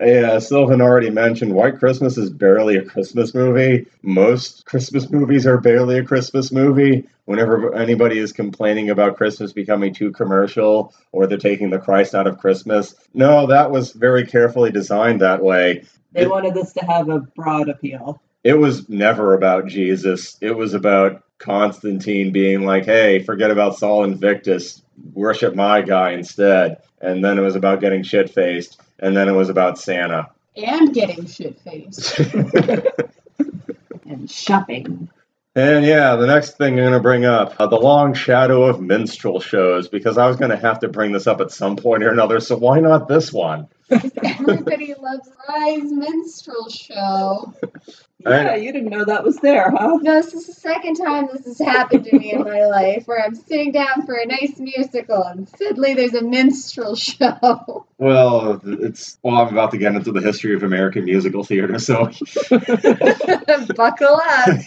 [0.04, 3.86] Yeah, Sylvan already mentioned White Christmas is barely a Christmas movie.
[4.02, 7.06] Most Christmas movies are barely a Christmas movie.
[7.26, 12.26] Whenever anybody is complaining about Christmas becoming too commercial or they're taking the Christ out
[12.26, 15.84] of Christmas, no, that was very carefully designed that way.
[16.10, 18.20] They wanted this to have a broad appeal.
[18.42, 20.36] It was never about Jesus.
[20.40, 24.80] It was about Constantine being like, hey, forget about Sol Invictus,
[25.12, 26.82] worship my guy instead.
[27.00, 28.80] And then it was about getting shit faced.
[29.00, 30.30] And then it was about Santa.
[30.56, 32.20] and getting shit faced.
[34.04, 35.08] And shopping.
[35.54, 38.80] And yeah, the next thing I'm going to bring up uh, the long shadow of
[38.80, 42.02] minstrel shows because I was going to have to bring this up at some point
[42.02, 43.68] or another, so why not this one?
[43.90, 47.54] Everybody loves Rise Minstrel Show.
[48.24, 49.98] Yeah, you didn't know that was there, huh?
[50.02, 53.24] No, this is the second time this has happened to me in my life where
[53.24, 57.86] I'm sitting down for a nice musical and suddenly there's a minstrel show.
[57.98, 62.06] Well, it's well, I'm about to get into the history of American musical theater, so
[63.76, 64.60] Buckle up.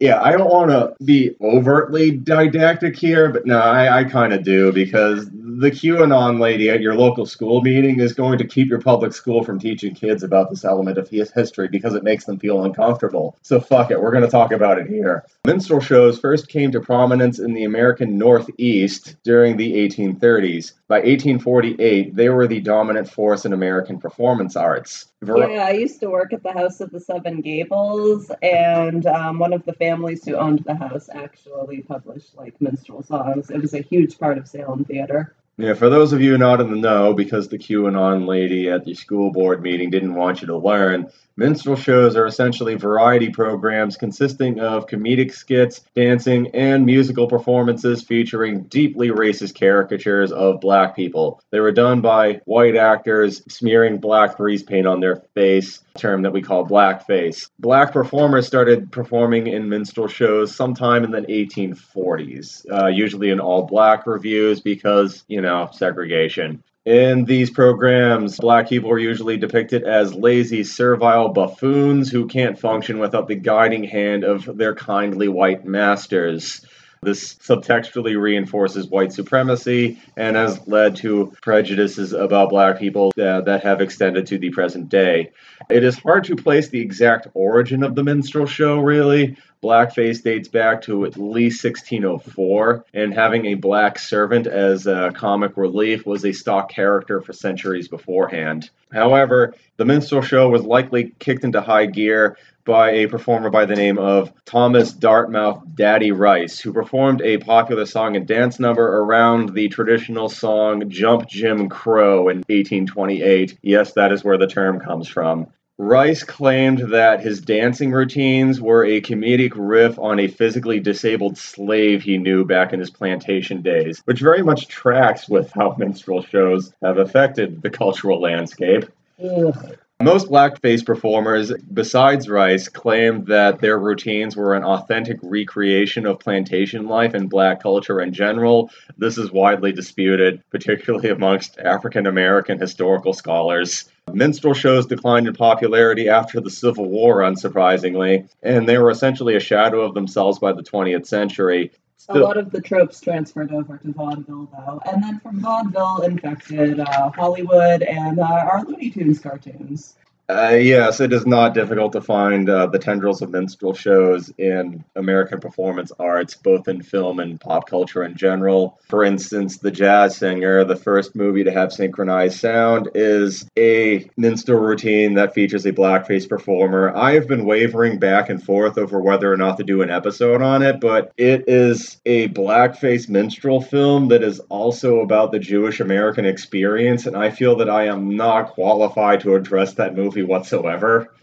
[0.00, 4.44] Yeah, I don't want to be overtly didactic here, but no, I, I kind of
[4.44, 8.80] do because the QAnon lady at your local school meeting is going to keep your
[8.80, 12.62] public school from teaching kids about this element of history because it makes them feel
[12.62, 13.36] uncomfortable.
[13.42, 15.24] So fuck it, we're going to talk about it here.
[15.44, 20.74] Minstrel shows first came to prominence in the American Northeast during the 1830s.
[20.88, 25.12] By 1848, they were the dominant force in American performance arts.
[25.20, 29.38] Var- Yeah, I used to work at the House of the Seven Gables, and um,
[29.38, 33.50] one of the families who owned the house actually published like minstrel songs.
[33.50, 35.34] It was a huge part of Salem theater.
[35.58, 38.94] Yeah, for those of you not in the know, because the QAnon lady at the
[38.94, 44.58] school board meeting didn't want you to learn, minstrel shows are essentially variety programs consisting
[44.58, 51.40] of comedic skits, dancing, and musical performances featuring deeply racist caricatures of black people.
[51.52, 56.22] They were done by white actors smearing black grease paint on their face, a term
[56.22, 57.48] that we call blackface.
[57.60, 63.62] Black performers started performing in minstrel shows sometime in the 1840s, uh, usually in all
[63.62, 66.64] black revues because, you know, segregation.
[66.88, 72.98] In these programs, black people are usually depicted as lazy, servile buffoons who can't function
[72.98, 76.64] without the guiding hand of their kindly white masters.
[77.02, 83.62] This subtextually reinforces white supremacy and has led to prejudices about black people uh, that
[83.62, 85.30] have extended to the present day.
[85.70, 89.36] It is hard to place the exact origin of the minstrel show, really.
[89.62, 95.56] Blackface dates back to at least 1604, and having a black servant as a comic
[95.56, 98.70] relief was a stock character for centuries beforehand.
[98.92, 102.36] However, the minstrel show was likely kicked into high gear
[102.68, 107.86] by a performer by the name of Thomas Dartmouth Daddy Rice, who performed a popular
[107.86, 113.58] song and dance number around the traditional song Jump Jim Crow in 1828.
[113.62, 115.46] Yes, that is where the term comes from.
[115.78, 122.02] Rice claimed that his dancing routines were a comedic riff on a physically disabled slave
[122.02, 126.74] he knew back in his plantation days, which very much tracks with how minstrel shows
[126.82, 128.84] have affected the cultural landscape.
[129.24, 129.78] Ugh.
[130.00, 136.86] Most blackface performers, besides Rice, claimed that their routines were an authentic recreation of plantation
[136.86, 138.70] life and black culture in general.
[138.96, 143.90] This is widely disputed, particularly amongst African American historical scholars.
[144.12, 149.40] Minstrel shows declined in popularity after the Civil War, unsurprisingly, and they were essentially a
[149.40, 151.72] shadow of themselves by the 20th century.
[152.08, 156.80] A lot of the tropes transferred over to vaudeville, though, and then from vaudeville infected
[156.80, 159.94] uh, Hollywood and uh, our Looney Tunes cartoons.
[160.30, 164.84] Uh, yes, it is not difficult to find uh, the tendrils of minstrel shows in
[164.94, 168.78] American performance arts, both in film and pop culture in general.
[168.90, 174.60] For instance, The Jazz Singer, the first movie to have synchronized sound, is a minstrel
[174.60, 176.94] routine that features a blackface performer.
[176.94, 180.42] I have been wavering back and forth over whether or not to do an episode
[180.42, 185.80] on it, but it is a blackface minstrel film that is also about the Jewish
[185.80, 191.14] American experience, and I feel that I am not qualified to address that movie whatsoever.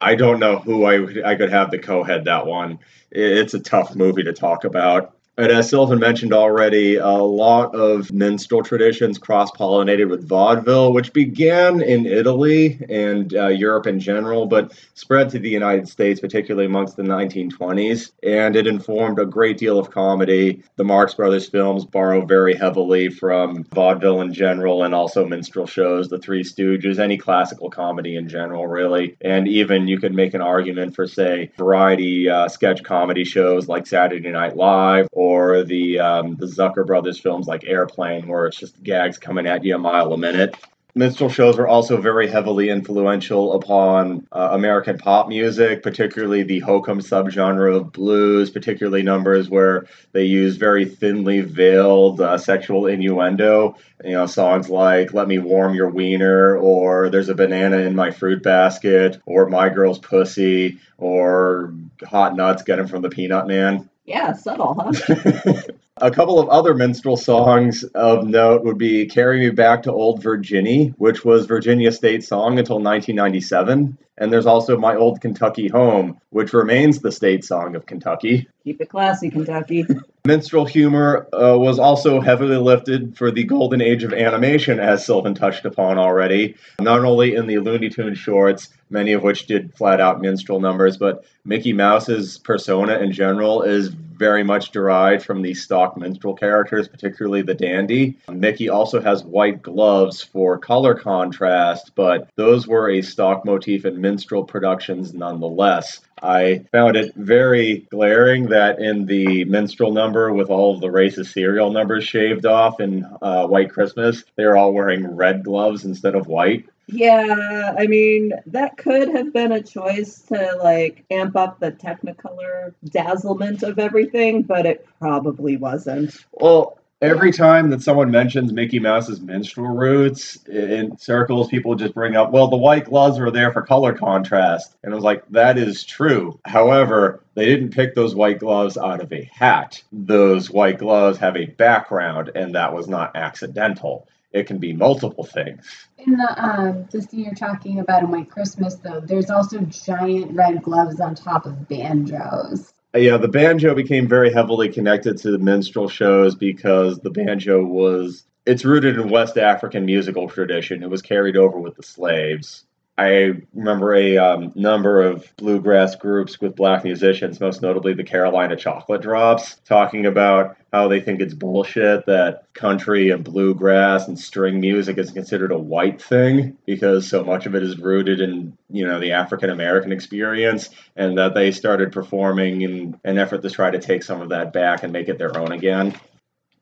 [0.00, 2.78] I don't know who I I could have to co-head that one.
[3.10, 5.17] It's a tough movie to talk about.
[5.38, 11.12] And as Sylvan mentioned already, a lot of minstrel traditions cross pollinated with vaudeville, which
[11.12, 16.66] began in Italy and uh, Europe in general, but spread to the United States, particularly
[16.66, 18.10] amongst the 1920s.
[18.24, 20.64] And it informed a great deal of comedy.
[20.74, 26.08] The Marx Brothers films borrow very heavily from vaudeville in general and also minstrel shows,
[26.08, 29.16] The Three Stooges, any classical comedy in general, really.
[29.20, 33.86] And even you could make an argument for, say, variety uh, sketch comedy shows like
[33.86, 38.58] Saturday Night Live or or the um, the Zucker brothers films like Airplane, where it's
[38.58, 40.54] just gags coming at you a mile a minute.
[40.94, 47.00] Minstrel shows were also very heavily influential upon uh, American pop music, particularly the hokum
[47.00, 53.76] subgenre of blues, particularly numbers where they use very thinly veiled uh, sexual innuendo.
[54.02, 58.10] You know, songs like Let Me Warm Your Wiener, or There's a Banana in My
[58.10, 61.74] Fruit Basket, or My Girl's Pussy, or
[62.08, 63.88] Hot Nuts, Get 'em from the Peanut Man.
[64.08, 65.52] Yeah, subtle, huh?
[66.00, 70.22] A couple of other minstrel songs of note would be Carry Me Back to Old
[70.22, 73.98] Virginia, which was Virginia state song until 1997.
[74.16, 78.48] And there's also My Old Kentucky Home, which remains the state song of Kentucky.
[78.64, 79.84] Keep it classy, Kentucky.
[80.24, 85.34] Minstrel humor uh, was also heavily lifted for the golden age of animation, as Sylvan
[85.34, 86.54] touched upon already.
[86.80, 90.96] Not only in the Looney Tunes shorts, many of which did flat out minstrel numbers,
[90.96, 96.88] but Mickey Mouse's persona in general is very much derived from the stock minstrel characters,
[96.88, 98.18] particularly the dandy.
[98.28, 104.00] Mickey also has white gloves for color contrast, but those were a stock motif in
[104.00, 106.00] minstrel productions nonetheless.
[106.20, 111.32] I found it very glaring that in the minstrel number, with all of the racist
[111.32, 116.26] serial numbers shaved off in uh, White Christmas, they're all wearing red gloves instead of
[116.26, 116.68] white.
[116.90, 122.72] Yeah, I mean, that could have been a choice to like amp up the technicolor
[122.86, 126.16] dazzlement of everything, but it probably wasn't.
[126.32, 132.16] Well, every time that someone mentions Mickey Mouse's minstrel roots in circles, people just bring
[132.16, 134.74] up, well, the white gloves were there for color contrast.
[134.82, 136.40] And I was like, that is true.
[136.46, 139.82] However, they didn't pick those white gloves out of a hat.
[139.92, 144.08] Those white gloves have a background, and that was not accidental.
[144.32, 145.64] It can be multiple things.
[145.98, 150.32] In the um, the scene you're talking about in White Christmas, though, there's also giant
[150.32, 152.72] red gloves on top of banjos.
[152.94, 158.24] Yeah, the banjo became very heavily connected to the minstrel shows because the banjo was
[158.46, 160.82] it's rooted in West African musical tradition.
[160.82, 162.64] It was carried over with the slaves.
[162.98, 168.56] I remember a um, number of bluegrass groups with black musicians, most notably the Carolina
[168.56, 174.60] Chocolate Drops, talking about how they think it's bullshit that country and bluegrass and string
[174.60, 178.84] music is considered a white thing because so much of it is rooted in you
[178.84, 183.70] know the African American experience, and that they started performing in an effort to try
[183.70, 185.94] to take some of that back and make it their own again.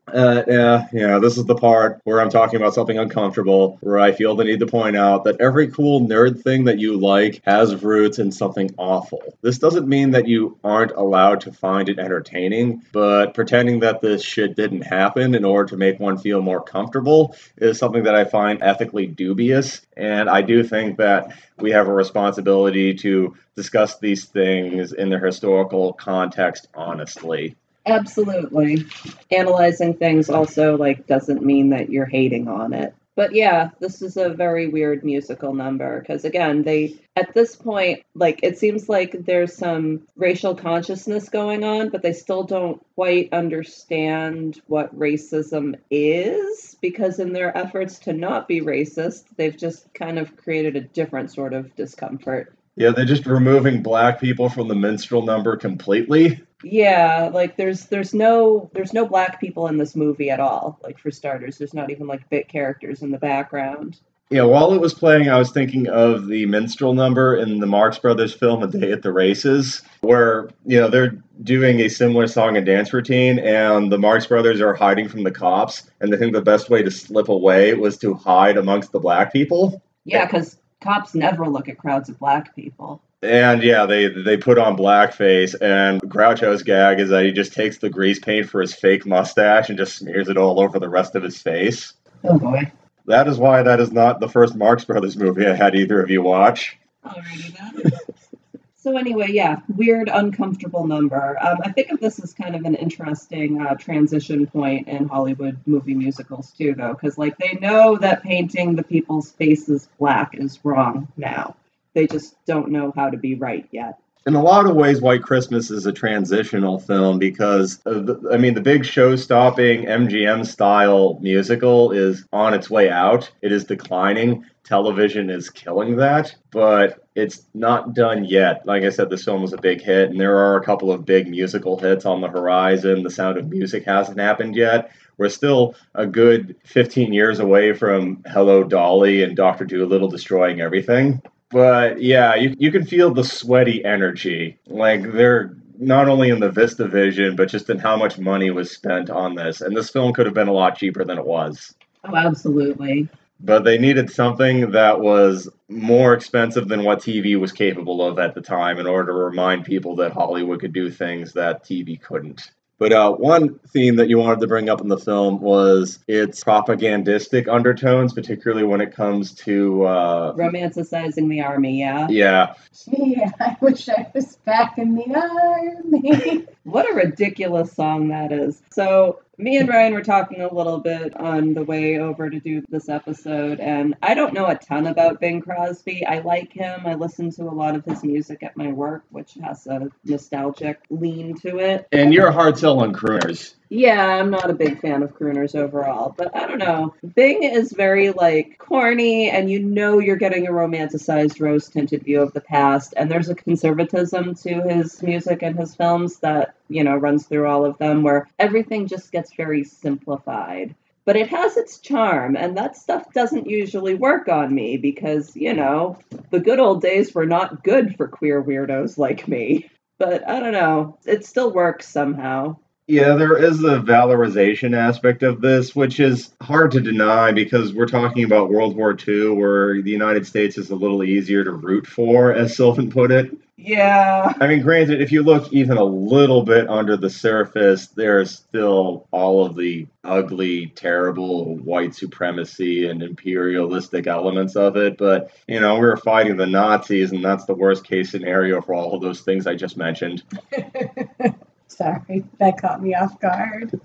[0.07, 4.13] Uh, yeah, yeah, this is the part where I'm talking about something uncomfortable, where I
[4.13, 7.83] feel the need to point out that every cool nerd thing that you like has
[7.83, 9.21] roots in something awful.
[9.43, 14.23] This doesn't mean that you aren't allowed to find it entertaining, but pretending that this
[14.23, 18.25] shit didn't happen in order to make one feel more comfortable is something that I
[18.25, 19.85] find ethically dubious.
[19.97, 25.25] And I do think that we have a responsibility to discuss these things in their
[25.25, 27.57] historical context honestly.
[27.87, 28.85] Absolutely.
[29.31, 32.95] Analyzing things also like doesn't mean that you're hating on it.
[33.15, 38.03] But yeah, this is a very weird musical number because again, they at this point,
[38.15, 43.33] like it seems like there's some racial consciousness going on, but they still don't quite
[43.33, 50.19] understand what racism is because in their efforts to not be racist, they've just kind
[50.19, 52.53] of created a different sort of discomfort.
[52.77, 56.43] Yeah, they're just removing black people from the minstrel number completely.
[56.69, 60.81] Yeah, like there's there's no there's no black people in this movie at all.
[60.83, 64.01] Like for starters, there's not even like bit characters in the background.
[64.31, 68.01] Yeah, while it was playing, I was thinking of the minstrel number in the Marx
[68.01, 72.57] Brothers film A Day at the Races, where, you know, they're doing a similar song
[72.57, 76.33] and dance routine, and the Marx Brothers are hiding from the cops, and they think
[76.33, 79.81] the best way to slip away was to hide amongst the black people.
[80.05, 83.01] Yeah, because cops never look at crowds of black people.
[83.23, 87.79] And yeah, they they put on blackface, and Groucho's gag is that he just takes
[87.79, 91.15] the grease paint for his fake mustache and just smears it all over the rest
[91.15, 91.95] of his face.
[92.25, 92.71] Oh boy.
[93.07, 96.11] That is why that is not the first Marx Brothers movie I had either of
[96.11, 96.77] you watch.
[97.05, 97.93] Alrighty
[98.77, 101.39] so anyway, yeah, weird, uncomfortable number.
[101.41, 105.59] Um, I think of this as kind of an interesting uh, transition point in Hollywood
[105.67, 110.59] movie musicals too, though, because like they know that painting the people's faces black is
[110.65, 111.55] wrong now.
[111.97, 115.23] They just don't know how to be right yet in a lot of ways, White
[115.23, 122.25] Christmas is a transitional film because, I mean, the big show-stopping MGM style musical is
[122.33, 123.31] on its way out.
[123.41, 124.45] It is declining.
[124.65, 128.67] Television is killing that, but it's not done yet.
[128.67, 131.07] Like I said, this film was a big hit, and there are a couple of
[131.07, 133.05] big musical hits on the horizon.
[133.05, 134.91] The Sound of Music hasn't happened yet.
[135.19, 139.65] We're still a good 15 years away from Hello Dolly and Dr.
[139.65, 141.23] Dolittle destroying everything.
[141.57, 144.59] But yeah, you you can feel the sweaty energy.
[144.67, 149.09] Like they're not only in the VistaVision, but just in how much money was spent
[149.09, 149.63] on this.
[149.63, 151.75] And this film could have been a lot cheaper than it was.
[152.05, 153.09] Oh, absolutely.
[153.41, 158.35] But they needed something that was more expensive than what TV was capable of at
[158.35, 162.51] the time in order to remind people that Hollywood could do things that TV couldn't.
[162.79, 166.45] But uh, one theme that you wanted to bring up in the film was its
[166.45, 171.81] propagandistic undertones, particularly when it comes to uh, romanticizing the army.
[171.81, 172.09] Yeah.
[172.11, 172.55] Yeah.
[172.85, 176.47] Gee, I wish I was back in the army.
[176.65, 178.61] what a ridiculous song that is.
[178.71, 182.63] So me and Ryan were talking a little bit on the way over to do
[182.69, 186.07] this episode, and I don't know a ton about Bing Crosby.
[186.07, 186.87] I like him.
[186.87, 190.81] I listen to a lot of his music at my work, which has a nostalgic
[190.91, 191.87] lean to it.
[191.93, 193.55] And you're a hard sell on crooners.
[193.69, 196.95] Yeah, I'm not a big fan of crooners overall, but I don't know.
[197.17, 202.23] Bing is very like corny, and you know you're getting a romanticized, rose tinted view
[202.23, 206.85] of the past, and there's a conservatism to his music and his films that, you
[206.85, 210.75] know, runs through all of them where everything just gets very simplified.
[211.05, 215.55] But it has its charm, and that stuff doesn't usually work on me because, you
[215.55, 215.99] know,
[216.31, 219.69] the good old days were not good for queer weirdos like me.
[219.99, 222.59] But I don't know, it still works somehow.
[222.89, 227.87] Yeah, there is a valorization aspect of this, which is hard to deny because we're
[227.87, 231.85] talking about World War II, where the United States is a little easier to root
[231.85, 233.37] for, as Sylvan put it.
[233.57, 234.33] Yeah.
[234.41, 239.09] I mean, granted, if you look even a little bit under the surface, there's still
[239.11, 244.97] all of the ugly, terrible white supremacy and imperialistic elements of it.
[244.97, 248.75] But, you know, we were fighting the Nazis, and that's the worst case scenario for
[248.75, 250.23] all of those things I just mentioned.
[251.69, 253.81] Sorry, that caught me off guard.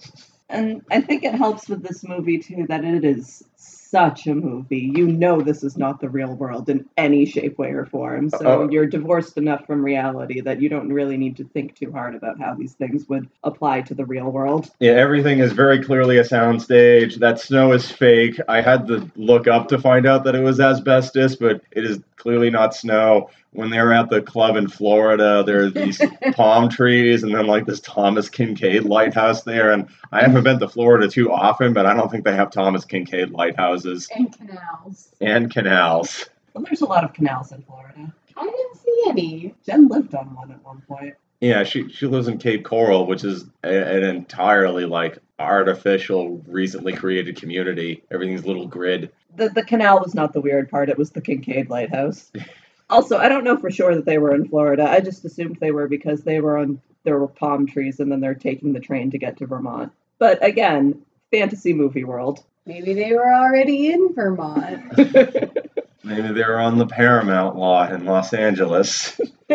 [0.50, 3.44] And I think it helps with this movie too that it is
[3.92, 4.92] such a movie.
[4.96, 8.30] You know this is not the real world in any shape, way, or form.
[8.30, 11.92] So uh, you're divorced enough from reality that you don't really need to think too
[11.92, 14.72] hard about how these things would apply to the real world.
[14.80, 17.16] Yeah, everything is very clearly a soundstage.
[17.16, 18.40] That snow is fake.
[18.48, 22.00] I had to look up to find out that it was asbestos, but it is
[22.16, 26.02] clearly not snow when they were at the club in Florida, there are these
[26.36, 29.72] palm trees and then like this Thomas Kinkade lighthouse there.
[29.72, 32.86] And I haven't been to Florida too often, but I don't think they have Thomas
[32.86, 34.10] Kinkade lighthouses.
[34.16, 35.10] And canals.
[35.20, 36.30] And canals.
[36.54, 38.14] Well, there's a lot of canals in Florida.
[38.38, 39.56] I didn't see any.
[39.66, 41.16] Jen lived on one at one point.
[41.41, 46.93] Yeah, she she lives in Cape Coral, which is a, an entirely like artificial, recently
[46.93, 48.04] created community.
[48.12, 49.12] Everything's little grid.
[49.36, 52.32] The the canal was not the weird part; it was the Kinkade Lighthouse.
[52.92, 54.89] Also, I don't know for sure that they were in Florida.
[54.89, 58.20] I just assumed they were because they were on there were palm trees and then
[58.20, 59.92] they're taking the train to get to Vermont.
[60.20, 62.44] But again, fantasy movie world.
[62.66, 64.98] Maybe they were already in Vermont.
[66.04, 69.20] Maybe they were on the Paramount lot in Los Angeles.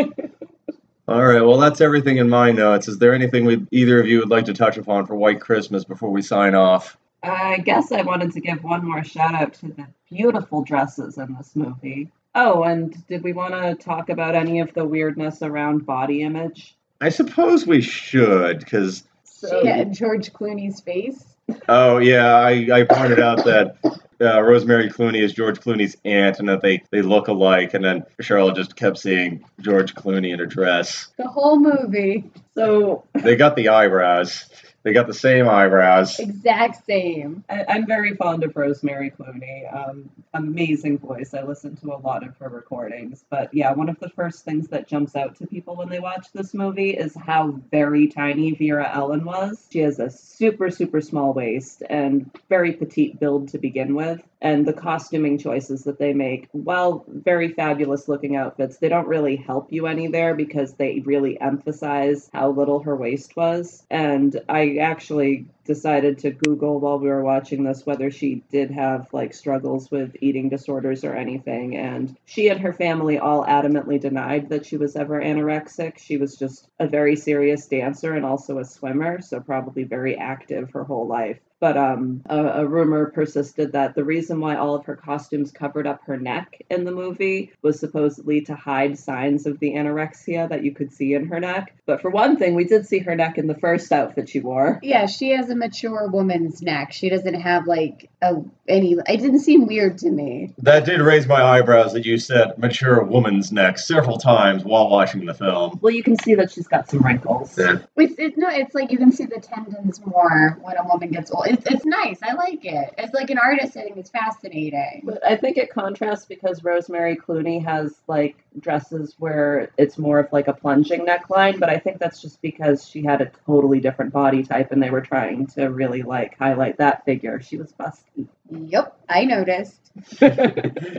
[1.08, 2.88] All right, well, that's everything in my notes.
[2.88, 5.84] Is there anything we either of you would like to touch upon for White Christmas
[5.84, 6.96] before we sign off?
[7.22, 11.34] I guess I wanted to give one more shout out to the beautiful dresses in
[11.36, 12.10] this movie.
[12.38, 16.76] Oh, and did we want to talk about any of the weirdness around body image?
[17.00, 21.24] I suppose we should, because So, yeah, George Clooney's face.
[21.68, 23.76] oh yeah, I, I pointed out that
[24.20, 27.72] uh, Rosemary Clooney is George Clooney's aunt, and that they they look alike.
[27.74, 31.08] And then Charlotte just kept seeing George Clooney in a dress.
[31.16, 32.30] The whole movie.
[32.54, 34.44] so They got the eyebrows.
[34.86, 36.20] They got the same eyebrows.
[36.20, 37.42] Exact same.
[37.50, 39.66] I, I'm very fond of Rosemary Clooney.
[39.74, 41.34] Um, amazing voice.
[41.34, 43.24] I listen to a lot of her recordings.
[43.28, 46.28] But yeah, one of the first things that jumps out to people when they watch
[46.32, 49.66] this movie is how very tiny Vera Ellen was.
[49.72, 54.22] She has a super, super small waist and very petite build to begin with.
[54.40, 59.34] And the costuming choices that they make, while very fabulous looking outfits, they don't really
[59.34, 63.82] help you any there because they really emphasize how little her waist was.
[63.90, 69.12] And I actually decided to Google while we were watching this whether she did have
[69.12, 71.76] like struggles with eating disorders or anything.
[71.76, 75.98] And she and her family all adamantly denied that she was ever anorexic.
[75.98, 80.70] She was just a very serious dancer and also a swimmer, so probably very active
[80.70, 81.38] her whole life.
[81.58, 85.86] But um, a, a rumor persisted that the reason why all of her costumes covered
[85.86, 90.62] up her neck in the movie was supposedly to hide signs of the anorexia that
[90.64, 91.74] you could see in her neck.
[91.86, 94.80] But for one thing, we did see her neck in the first outfit she wore.
[94.82, 96.92] Yeah, she has a mature woman's neck.
[96.92, 98.92] She doesn't have like a any.
[98.92, 100.52] It didn't seem weird to me.
[100.58, 105.24] That did raise my eyebrows that you said mature woman's neck several times while watching
[105.24, 105.78] the film.
[105.80, 107.56] Well, you can see that she's got some wrinkles.
[107.56, 107.78] Yeah.
[107.96, 111.30] It's, it's no, it's like you can see the tendons more when a woman gets
[111.30, 111.45] old.
[111.46, 112.18] It's, it's nice.
[112.22, 112.94] I like it.
[112.98, 113.76] It's like an artist.
[113.76, 115.02] I think it's fascinating.
[115.04, 120.32] But I think it contrasts because Rosemary Clooney has like dresses where it's more of
[120.32, 124.12] like a plunging neckline, but I think that's just because she had a totally different
[124.12, 127.40] body type and they were trying to really like highlight that figure.
[127.40, 128.26] She was busty.
[128.50, 129.92] Yep, I noticed.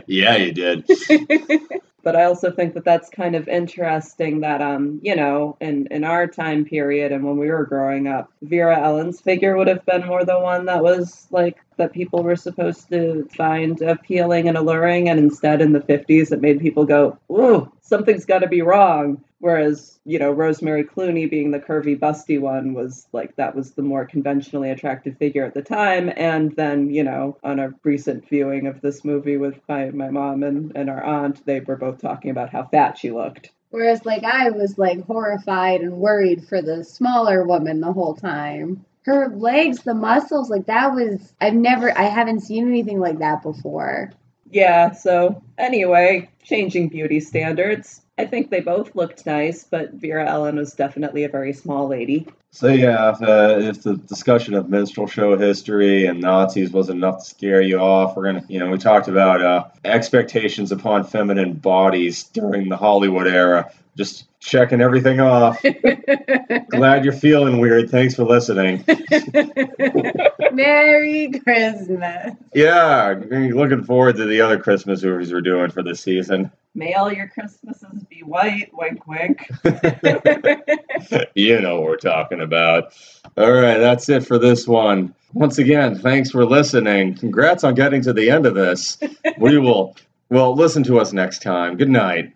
[0.06, 0.88] yeah, you did.
[2.08, 6.04] but I also think that that's kind of interesting that um you know in in
[6.04, 10.06] our time period and when we were growing up Vera Ellen's figure would have been
[10.06, 15.10] more the one that was like that people were supposed to find appealing and alluring
[15.10, 19.22] and instead in the 50s it made people go ooh something's got to be wrong
[19.40, 23.82] whereas you know Rosemary Clooney being the curvy busty one was like that was the
[23.82, 28.66] more conventionally attractive figure at the time and then you know on a recent viewing
[28.66, 32.30] of this movie with my, my mom and, and our aunt they were both talking
[32.30, 36.84] about how fat she looked Whereas, like, I was like horrified and worried for the
[36.84, 38.84] smaller woman the whole time.
[39.02, 41.34] Her legs, the muscles, like that was.
[41.40, 44.10] I've never, I haven't seen anything like that before.
[44.50, 50.56] Yeah so anyway changing beauty standards i think they both looked nice but vera ellen
[50.56, 55.06] was definitely a very small lady So yeah, if, uh, if the discussion of minstrel
[55.06, 58.78] show history and Nazis was enough to scare you off, we're gonna, you know, we
[58.78, 63.70] talked about uh, expectations upon feminine bodies during the Hollywood era.
[63.98, 65.62] Just checking everything off.
[66.70, 67.90] Glad you're feeling weird.
[67.90, 68.84] Thanks for listening.
[70.52, 72.34] Merry Christmas.
[72.54, 76.50] Yeah, looking forward to the other Christmas movies we're doing for this season.
[76.74, 79.48] may all your christmases be white wink wink
[81.34, 82.92] you know what we're talking about.
[83.36, 85.14] All right, that's it for this one.
[85.32, 87.14] Once again, thanks for listening.
[87.16, 88.98] Congrats on getting to the end of this.
[89.38, 89.96] We will
[90.30, 91.76] well listen to us next time.
[91.76, 92.32] Good night.